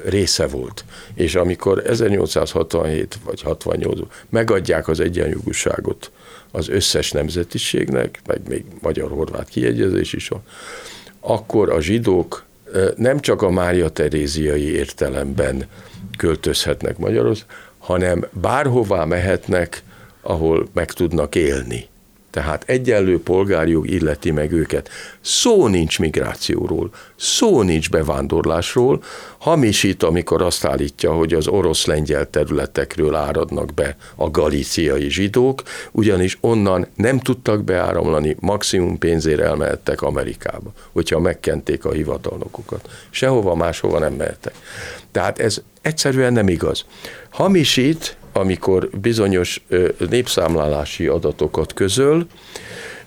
[0.06, 0.86] része volt.
[1.14, 6.12] És amikor 1867 vagy 68 megadják az egyenjogúságot
[6.52, 10.42] az összes nemzetiségnek, meg még magyar-horvát kiegyezés is van,
[11.20, 12.46] akkor a zsidók
[12.96, 15.66] nem csak a Mária Teréziai értelemben
[16.18, 19.84] költözhetnek Magyarország, hanem bárhová mehetnek,
[20.22, 21.88] ahol meg tudnak élni.
[22.34, 24.90] Tehát egyenlő polgárjog illeti meg őket.
[25.22, 29.04] Szó nincs migrációról, szó nincs bevándorlásról,
[29.38, 35.62] hamisít, amikor azt állítja, hogy az orosz-lengyel területekről áradnak be a galíciai zsidók,
[35.92, 42.90] ugyanis onnan nem tudtak beáramlani, maximum pénzért elmehettek Amerikába, hogyha megkenték a hivatalnokukat.
[43.10, 44.54] Sehova máshova nem mehettek.
[45.12, 46.86] Tehát ez egyszerűen nem igaz.
[47.30, 49.66] Hamisít, amikor bizonyos
[50.10, 52.28] népszámlálási adatokat közöl,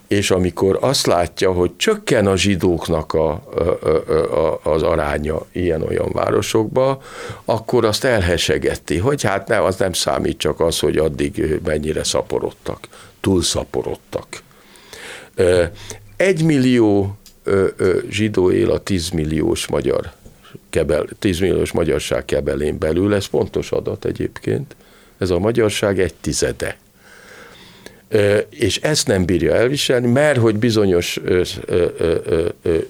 [0.07, 3.89] és amikor azt látja, hogy csökken a zsidóknak a, a,
[4.37, 7.03] a, az aránya ilyen-olyan városokba,
[7.45, 12.89] akkor azt elhesegeti, hogy hát nem, az nem számít csak az, hogy addig mennyire szaporodtak,
[13.21, 14.27] túlszaporodtak.
[16.17, 17.17] Egy millió
[18.11, 20.13] zsidó él a tízmilliós magyar
[20.71, 24.77] kebel, 10 milliós magyarság kebelén belül, ez pontos adat egyébként,
[25.19, 26.77] ez a magyarság egy tizede.
[28.51, 31.21] És ezt nem bírja elviselni, mert hogy bizonyos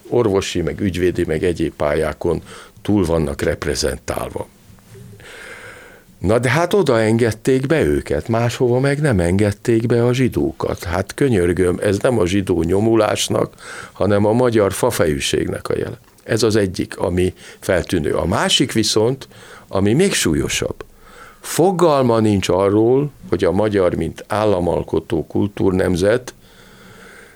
[0.09, 2.43] orvosi, meg ügyvédi, meg egyéb pályákon
[2.83, 4.49] túl vannak reprezentálva.
[6.19, 10.85] Na de hát oda engedték be őket, máshova meg nem engedték be a zsidókat.
[10.85, 13.55] Hát könyörgöm, ez nem a zsidó nyomulásnak,
[13.93, 15.99] hanem a magyar fafejűségnek a jele.
[16.25, 18.13] Ez az egyik, ami feltűnő.
[18.13, 19.29] A másik viszont,
[19.69, 20.85] ami még súlyosabb,
[21.47, 26.35] fogalma nincs arról, hogy a magyar, mint államalkotó kultúrnemzet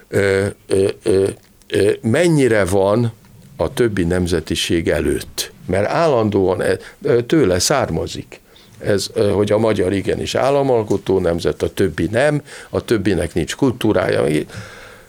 [0.08, 1.28] ö, ö, ö,
[1.68, 3.12] ö, mennyire van
[3.56, 5.52] a többi nemzetiség előtt.
[5.66, 6.76] Mert állandóan e,
[7.26, 8.40] tőle származik.
[8.78, 14.44] Ez, hogy a magyar igenis államalkotó nemzet, a többi nem, a többinek nincs kultúrája.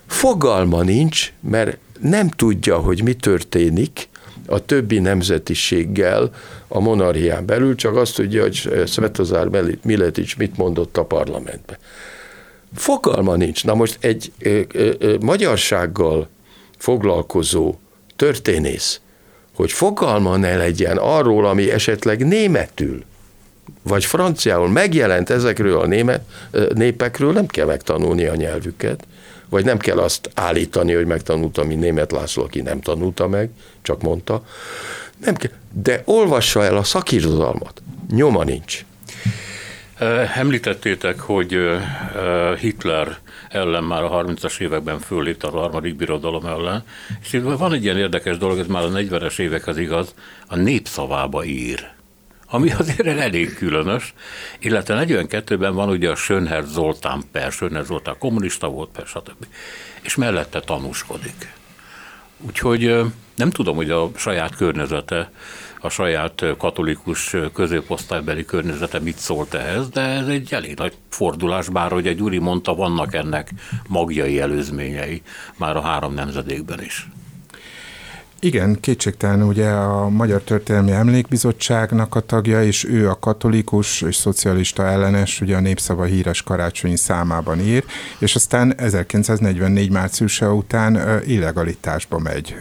[0.07, 4.09] Fogalma nincs, mert nem tudja, hogy mi történik
[4.51, 6.31] a többi nemzetiséggel
[6.67, 9.47] a monarchián belül, csak azt tudja, hogy Svetozár
[9.83, 11.77] Miletics mit mondott a parlamentben.
[12.75, 13.65] Fogalma nincs.
[13.65, 16.27] Na most egy ö, ö, ö, magyarsággal
[16.77, 17.75] foglalkozó
[18.15, 19.01] történész,
[19.55, 23.03] hogy fogalma ne legyen arról, ami esetleg németül,
[23.81, 26.21] vagy franciául megjelent ezekről a német,
[26.73, 29.05] népekről, nem kell megtanulni a nyelvüket,
[29.51, 33.49] vagy nem kell azt állítani, hogy megtanulta, mint német László, aki nem tanulta meg,
[33.81, 34.43] csak mondta.
[35.17, 35.51] Nem kell.
[35.73, 37.81] De olvassa el a szakirodalmat.
[38.09, 38.85] Nyoma nincs.
[40.35, 41.57] Említettétek, hogy
[42.59, 43.17] Hitler
[43.49, 46.83] ellen már a 30-as években föllépte a harmadik birodalom ellen,
[47.21, 50.13] és itt van egy ilyen érdekes dolog, ez már a 40-es évekhez igaz,
[50.47, 51.89] a népszavába ír
[52.51, 54.13] ami azért elég különös,
[54.59, 59.45] illetve 42-ben van ugye a Sönher Zoltán per, Sönher Zoltán kommunista volt per, stb.
[60.01, 61.53] És mellette tanúskodik.
[62.37, 63.03] Úgyhogy
[63.35, 65.31] Nem tudom, hogy a saját környezete,
[65.79, 71.91] a saját katolikus középosztálybeli környezete mit szólt ehhez, de ez egy elég nagy fordulás, bár
[71.91, 73.49] hogy egy Gyuri mondta, vannak ennek
[73.87, 75.21] magjai előzményei
[75.57, 77.07] már a három nemzedékben is.
[78.43, 84.85] Igen, kétségtelen ugye a Magyar Történelmi Emlékbizottságnak a tagja, és ő a katolikus és szocialista
[84.85, 87.83] ellenes, ugye a Népszava híres karácsonyi számában ír,
[88.19, 92.55] és aztán 1944 márciusa után illegalitásba megy.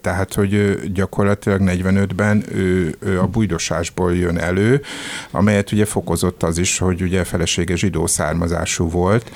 [0.00, 4.82] Tehát, hogy gyakorlatilag 45-ben ő, ő a bújdosásból jön elő,
[5.30, 9.30] amelyet ugye fokozott az is, hogy ugye felesége zsidó származású volt,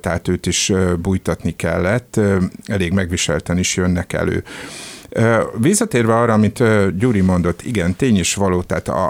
[0.00, 2.20] tehát őt is bújtatni kellett,
[2.66, 4.44] elég megviselten is jönnek elő.
[5.56, 6.62] Visszatérve arra, amit
[6.98, 9.06] Gyuri mondott, igen, tény is való, tehát a,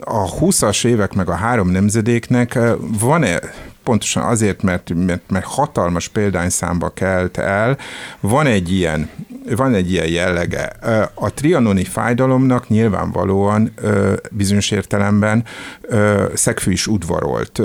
[0.00, 2.58] a 20-as évek meg a három nemzedéknek
[2.98, 3.40] van-e
[3.82, 7.78] pontosan azért, mert, mert, mert hatalmas példányszámba kelt el,
[8.20, 9.10] van egy ilyen
[9.56, 10.72] van egy ilyen jellege.
[11.14, 13.72] A trianoni fájdalomnak nyilvánvalóan
[14.30, 15.44] bizonyos értelemben
[16.34, 17.60] Szegfű is udvarolt.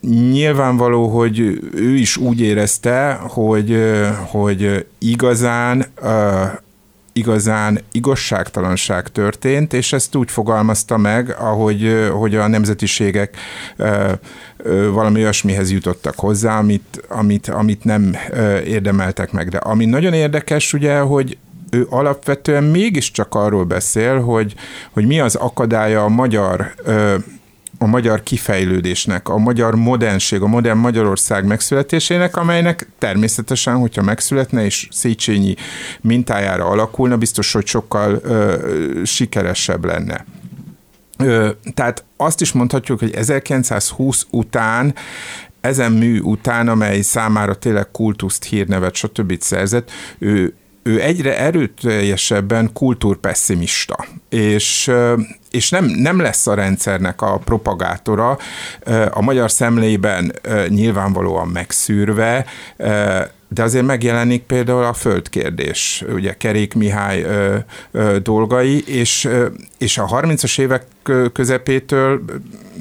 [0.00, 1.38] Nyilvánvaló, hogy
[1.74, 3.80] ő is úgy érezte, hogy,
[4.30, 5.86] hogy igazán
[7.18, 13.36] igazán igazságtalanság történt, és ezt úgy fogalmazta meg, ahogy hogy a nemzetiségek
[14.92, 18.16] valami olyasmihez jutottak hozzá, amit, amit, amit nem
[18.64, 19.48] érdemeltek meg.
[19.48, 21.38] De ami nagyon érdekes, ugye, hogy
[21.70, 24.54] ő alapvetően mégiscsak arról beszél, hogy,
[24.90, 26.74] hogy mi az akadálya a magyar
[27.78, 34.88] a magyar kifejlődésnek, a magyar modernség, a modern Magyarország megszületésének, amelynek természetesen, hogyha megszületne és
[34.90, 35.54] Széchenyi
[36.00, 40.24] mintájára alakulna, biztos, hogy sokkal ö, sikeresebb lenne.
[41.18, 44.94] Ö, tehát azt is mondhatjuk, hogy 1920 után
[45.60, 49.40] ezen mű után, amely számára tényleg kultuszt, hírnevet, stb.
[49.40, 50.54] szerzett, ő
[50.88, 54.90] ő egyre erőteljesebben kultúrpesszimista, és,
[55.50, 58.38] és nem, nem lesz a rendszernek a propagátora,
[59.10, 60.32] a magyar szemlében
[60.68, 62.46] nyilvánvalóan megszűrve,
[63.48, 67.56] de azért megjelenik például a földkérdés, ugye Kerék Mihály ö,
[67.90, 69.46] ö, dolgai, és, ö,
[69.78, 70.86] és a 30-as évek
[71.32, 72.24] közepétől,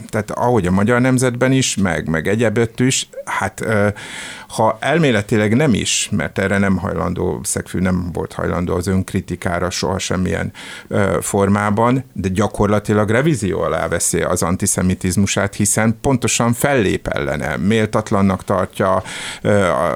[0.10, 3.88] tehát ahogy a magyar nemzetben is, meg, meg egyebet is, hát ö,
[4.48, 10.00] ha elméletileg nem is, mert erre nem hajlandó, Szegfű nem volt hajlandó az önkritikára soha
[10.00, 10.52] semmilyen
[10.88, 19.04] ö, formában, de gyakorlatilag revízió alá veszi az antiszemitizmusát, hiszen pontosan fellép ellene, méltatlannak tartja,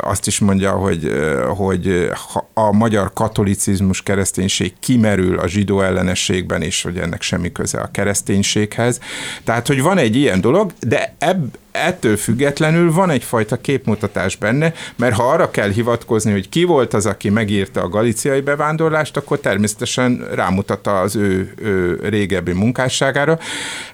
[0.02, 1.12] azt is mondja, hogy,
[1.48, 2.10] hogy
[2.54, 9.00] a magyar katolicizmus, kereszténység kimerül a zsidó ellenességben, és hogy ennek semmi köze a kereszténységhez.
[9.44, 15.16] Tehát, hogy van egy ilyen dolog, de ebb, ettől függetlenül van egyfajta képmutatás benne, mert
[15.16, 20.28] ha arra kell hivatkozni, hogy ki volt az, aki megírta a galiciai bevándorlást, akkor természetesen
[20.34, 23.40] rámutatta az ő, ő régebbi munkásságára,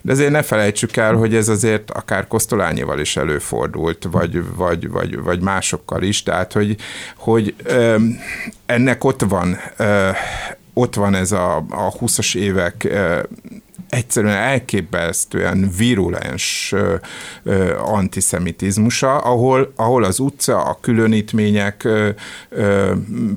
[0.02, 5.22] de azért ne felejtsük el, hogy ez azért akár Kosztolányival is előfordult, vagy, vagy, vagy,
[5.22, 6.76] vagy másokkal is, tehát hogy,
[7.16, 7.56] hogy
[8.66, 9.58] ennek ott van
[10.78, 12.88] ott van ez a, a 20-as évek
[13.90, 16.74] egyszerűen elképesztően virulens
[17.78, 21.88] antiszemitizmusa, ahol, ahol az utca, a különítmények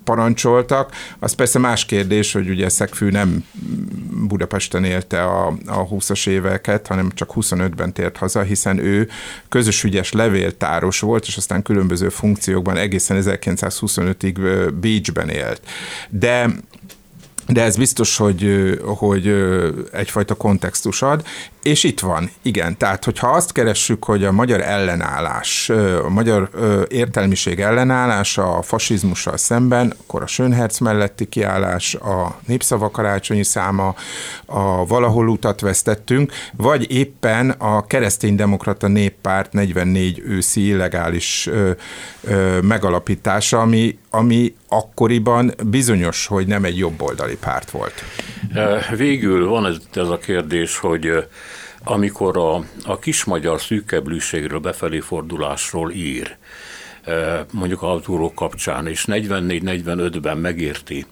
[0.05, 0.93] parancsoltak.
[1.19, 3.45] Az persze más kérdés, hogy ugye Szegfű nem
[4.29, 9.09] Budapesten élte a, a 20-as éveket, hanem csak 25-ben tért haza, hiszen ő
[9.49, 15.61] közös ügyes levéltáros volt, és aztán különböző funkciókban egészen 1925-ig Bécsben élt.
[16.09, 16.51] De
[17.47, 19.35] de ez biztos, hogy, hogy
[19.93, 21.25] egyfajta kontextus ad,
[21.63, 22.77] és itt van, igen.
[22.77, 25.71] Tehát, hogyha azt keressük, hogy a magyar ellenállás,
[26.05, 26.51] a magyar
[26.89, 33.95] értelmiség ellenállása a fasizmussal szemben, akkor a Sönherc melletti kiállás, a népszava karácsonyi száma,
[34.47, 41.49] a valahol utat vesztettünk, vagy éppen a kereszténydemokrata néppárt 44 őszi illegális
[42.63, 48.05] megalapítása, ami, ami akkoriban bizonyos, hogy nem egy jobboldali párt volt.
[48.97, 51.27] Végül van ez, ez a kérdés, hogy
[51.85, 52.55] amikor a,
[52.85, 56.37] a kismagyar szűkeblűségről, befelé fordulásról ír,
[57.53, 61.07] mondjuk a túró kapcsán, és 44-45-ben megérti,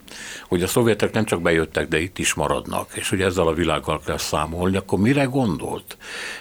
[0.48, 4.00] hogy a szovjetek nem csak bejöttek, de itt is maradnak, és hogy ezzel a világgal
[4.06, 5.96] kell számolni, akkor mire gondolt?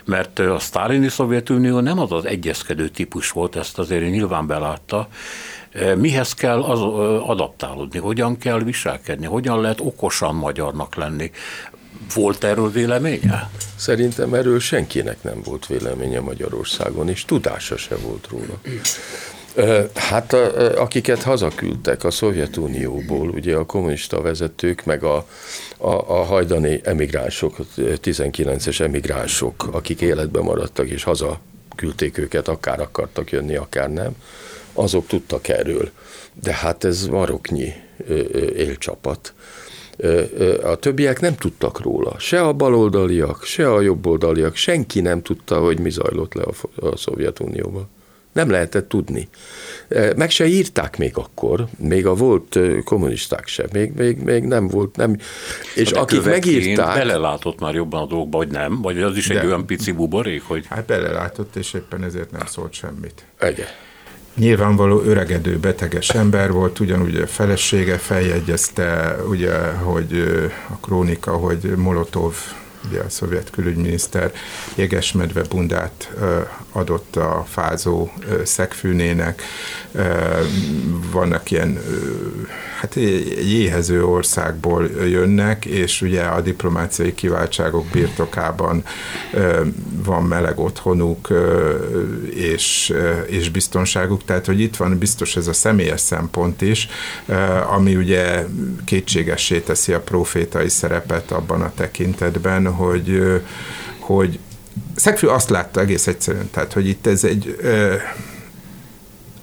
[0.06, 5.08] Mert a sztálini Szovjetunió nem az az egyezkedő típus volt, ezt azért nyilván belátta,
[5.96, 6.82] mihez kell az,
[7.28, 11.32] adaptálódni, hogyan kell viselkedni, hogyan lehet okosan magyarnak lenni.
[12.14, 13.50] Volt erről véleménye?
[13.76, 18.60] Szerintem erről senkinek nem volt véleménye Magyarországon, és tudása se volt róla.
[19.96, 20.34] Hát
[20.76, 25.28] akiket hazaküldtek a Szovjetunióból, ugye a kommunista vezetők, meg a,
[25.78, 31.40] a, a hajdani emigránsok, 19-es emigránsok, akik életben maradtak és haza
[31.76, 34.16] küldték őket, akár akartak jönni, akár nem,
[34.74, 35.90] azok tudtak erről.
[36.44, 37.74] De hát ez maroknyi
[38.56, 39.34] élcsapat.
[40.64, 42.20] A többiek nem tudtak róla.
[42.20, 46.98] Se a baloldaliak, se a jobboldaliak, senki nem tudta, hogy mi zajlott le a, a
[46.98, 47.90] Szovjetunióban.
[48.32, 49.28] Nem lehetett tudni.
[50.16, 54.96] Meg se írták még akkor, még a volt kommunisták sem, még, még, még nem volt,
[54.96, 55.18] nem.
[55.76, 56.98] És De akik megírták...
[56.98, 58.82] belelátott már jobban a dolgokba, vagy nem?
[58.82, 60.66] Vagy az is egy De, olyan pici buborék, hogy...
[60.70, 63.26] Hát belelátott, és éppen ezért nem szólt semmit.
[63.42, 63.68] Igen.
[64.38, 70.14] Nyilvánvaló öregedő, beteges ember volt, ugyanúgy a felesége feljegyezte, ugye, hogy
[70.70, 72.36] a krónika, hogy Molotov
[72.90, 74.32] ugye a szovjet külügyminiszter
[74.76, 76.12] jegesmedve bundát
[76.72, 78.10] adott a fázó
[78.44, 79.42] szegfűnének.
[81.12, 81.80] Vannak ilyen
[82.80, 82.96] hát
[83.44, 88.84] jéhező országból jönnek, és ugye a diplomáciai kiváltságok birtokában
[90.04, 91.34] van meleg otthonuk
[92.30, 92.94] és,
[93.28, 96.88] és biztonságuk, tehát hogy itt van biztos ez a személyes szempont is,
[97.70, 98.46] ami ugye
[98.86, 103.22] kétségessé teszi a profétai szerepet abban a tekintetben, hogy,
[104.00, 104.40] hogy
[104.96, 107.58] Szegfű azt látta egész egyszerűen, tehát, hogy itt ez egy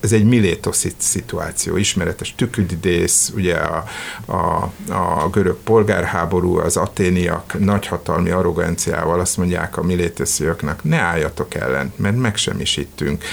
[0.04, 3.84] ez egy milétos szituáció, ismeretes tüküdidész, ugye a,
[4.26, 11.92] a, a görög polgárháború, az aténiak nagyhatalmi arroganciával azt mondják a milétosziaknak, ne álljatok ellen,
[11.96, 13.24] mert meg sem is ittünk.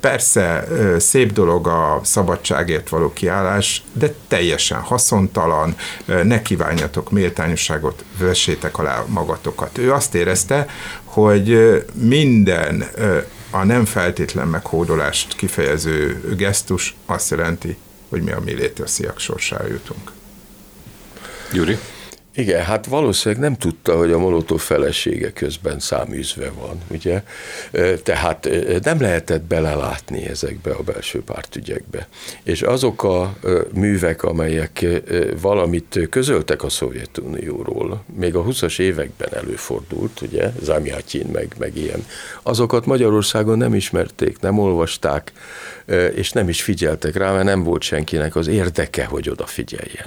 [0.00, 0.68] Persze
[0.98, 5.76] szép dolog a szabadságért való kiállás, de teljesen haszontalan,
[6.22, 9.78] ne kívánjatok méltányosságot, vessétek alá magatokat.
[9.78, 10.66] Ő azt érezte,
[11.04, 12.84] hogy minden
[13.50, 17.76] a nem feltétlen meghódolást kifejező gesztus azt jelenti,
[18.08, 20.12] hogy mi a millétosziak sorsára jutunk.
[21.52, 21.78] Gyuri?
[22.36, 27.22] Igen, hát valószínűleg nem tudta, hogy a Molotov felesége közben száműzve van, ugye?
[28.02, 28.48] Tehát
[28.82, 32.08] nem lehetett belelátni ezekbe a belső pártügyekbe.
[32.42, 33.36] És azok a
[33.72, 34.86] művek, amelyek
[35.40, 42.06] valamit közöltek a Szovjetunióról, még a 20-as években előfordult, ugye, Zamjatyin meg, meg ilyen,
[42.42, 45.32] azokat Magyarországon nem ismerték, nem olvasták,
[46.14, 50.06] és nem is figyeltek rá, mert nem volt senkinek az érdeke, hogy odafigyeljen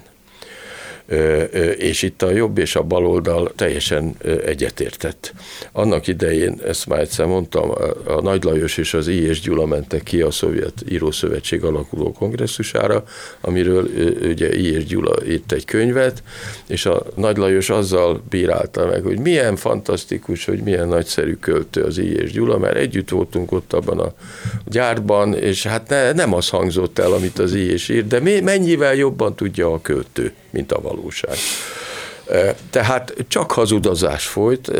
[1.77, 5.33] és itt a jobb és a baloldal teljesen egyetértett.
[5.71, 7.71] Annak idején, ezt már egyszer mondtam,
[8.05, 9.25] a Nagy Lajos és az I.
[9.25, 13.03] és Gyula mentek ki a Szovjet Írószövetség alakuló kongresszusára,
[13.41, 13.89] amiről
[14.23, 14.73] ugye I.
[14.73, 16.23] és Gyula írt egy könyvet,
[16.67, 21.97] és a Nagy Lajos azzal bírálta meg, hogy milyen fantasztikus, hogy milyen nagyszerű költő az
[21.97, 22.15] I.
[22.15, 24.13] és Gyula, mert együtt voltunk ott abban a
[24.65, 27.71] gyárban, és hát ne, nem az hangzott el, amit az I.
[27.71, 31.35] és írt, de mennyivel jobban tudja a költő mint a valóság.
[32.69, 34.71] Tehát csak hazudozás folyt,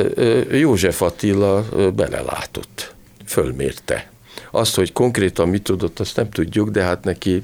[0.52, 1.66] József Attila
[1.96, 2.94] belelátott,
[3.26, 4.10] fölmérte.
[4.52, 7.44] Azt, hogy konkrétan mit tudott, azt nem tudjuk, de hát neki...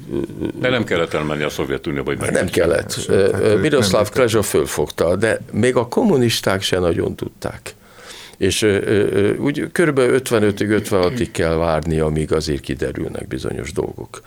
[0.60, 2.94] De nem kellett elmenni a Szovjetunióba, hogy Nem kellett.
[3.32, 7.74] Hát Miroslav Klezsa fölfogta, de még a kommunisták se nagyon tudták.
[8.36, 8.62] És
[9.38, 9.98] úgy kb.
[9.98, 14.20] 55-ig, 56-ig kell várni, amíg azért kiderülnek bizonyos dolgok.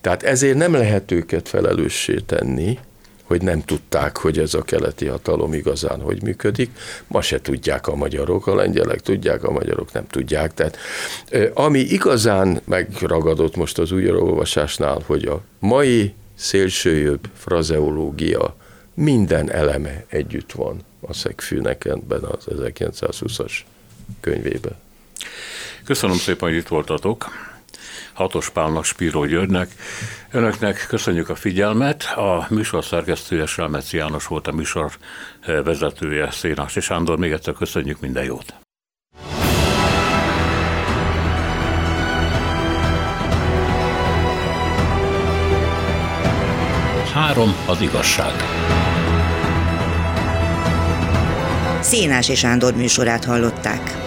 [0.00, 2.78] Tehát ezért nem lehet őket felelőssé tenni,
[3.24, 6.70] hogy nem tudták, hogy ez a keleti hatalom igazán hogy működik.
[7.06, 10.54] Ma se tudják a magyarok, a lengyelek tudják, a magyarok nem tudják.
[10.54, 10.76] Tehát
[11.54, 18.56] ami igazán megragadott most az újraolvasásnál, hogy a mai szélsőjobb frazeológia
[18.94, 23.52] minden eleme együtt van a szegfűnek ebben az 1920-as
[24.20, 24.76] könyvében.
[25.84, 27.26] Köszönöm szépen, hogy itt voltatok.
[28.14, 29.70] Hatos Pálnak, Spíró Györgynek.
[30.30, 32.02] Önöknek köszönjük a figyelmet.
[32.02, 34.92] A műsor szerkesztője Selmeci János volt a műsor
[35.40, 37.18] eh, vezetője, Szénás és Sándor.
[37.18, 38.54] Még egyszer köszönjük minden jót.
[47.14, 48.32] Három az igazság.
[51.80, 54.03] Szénás és Sándor műsorát hallották.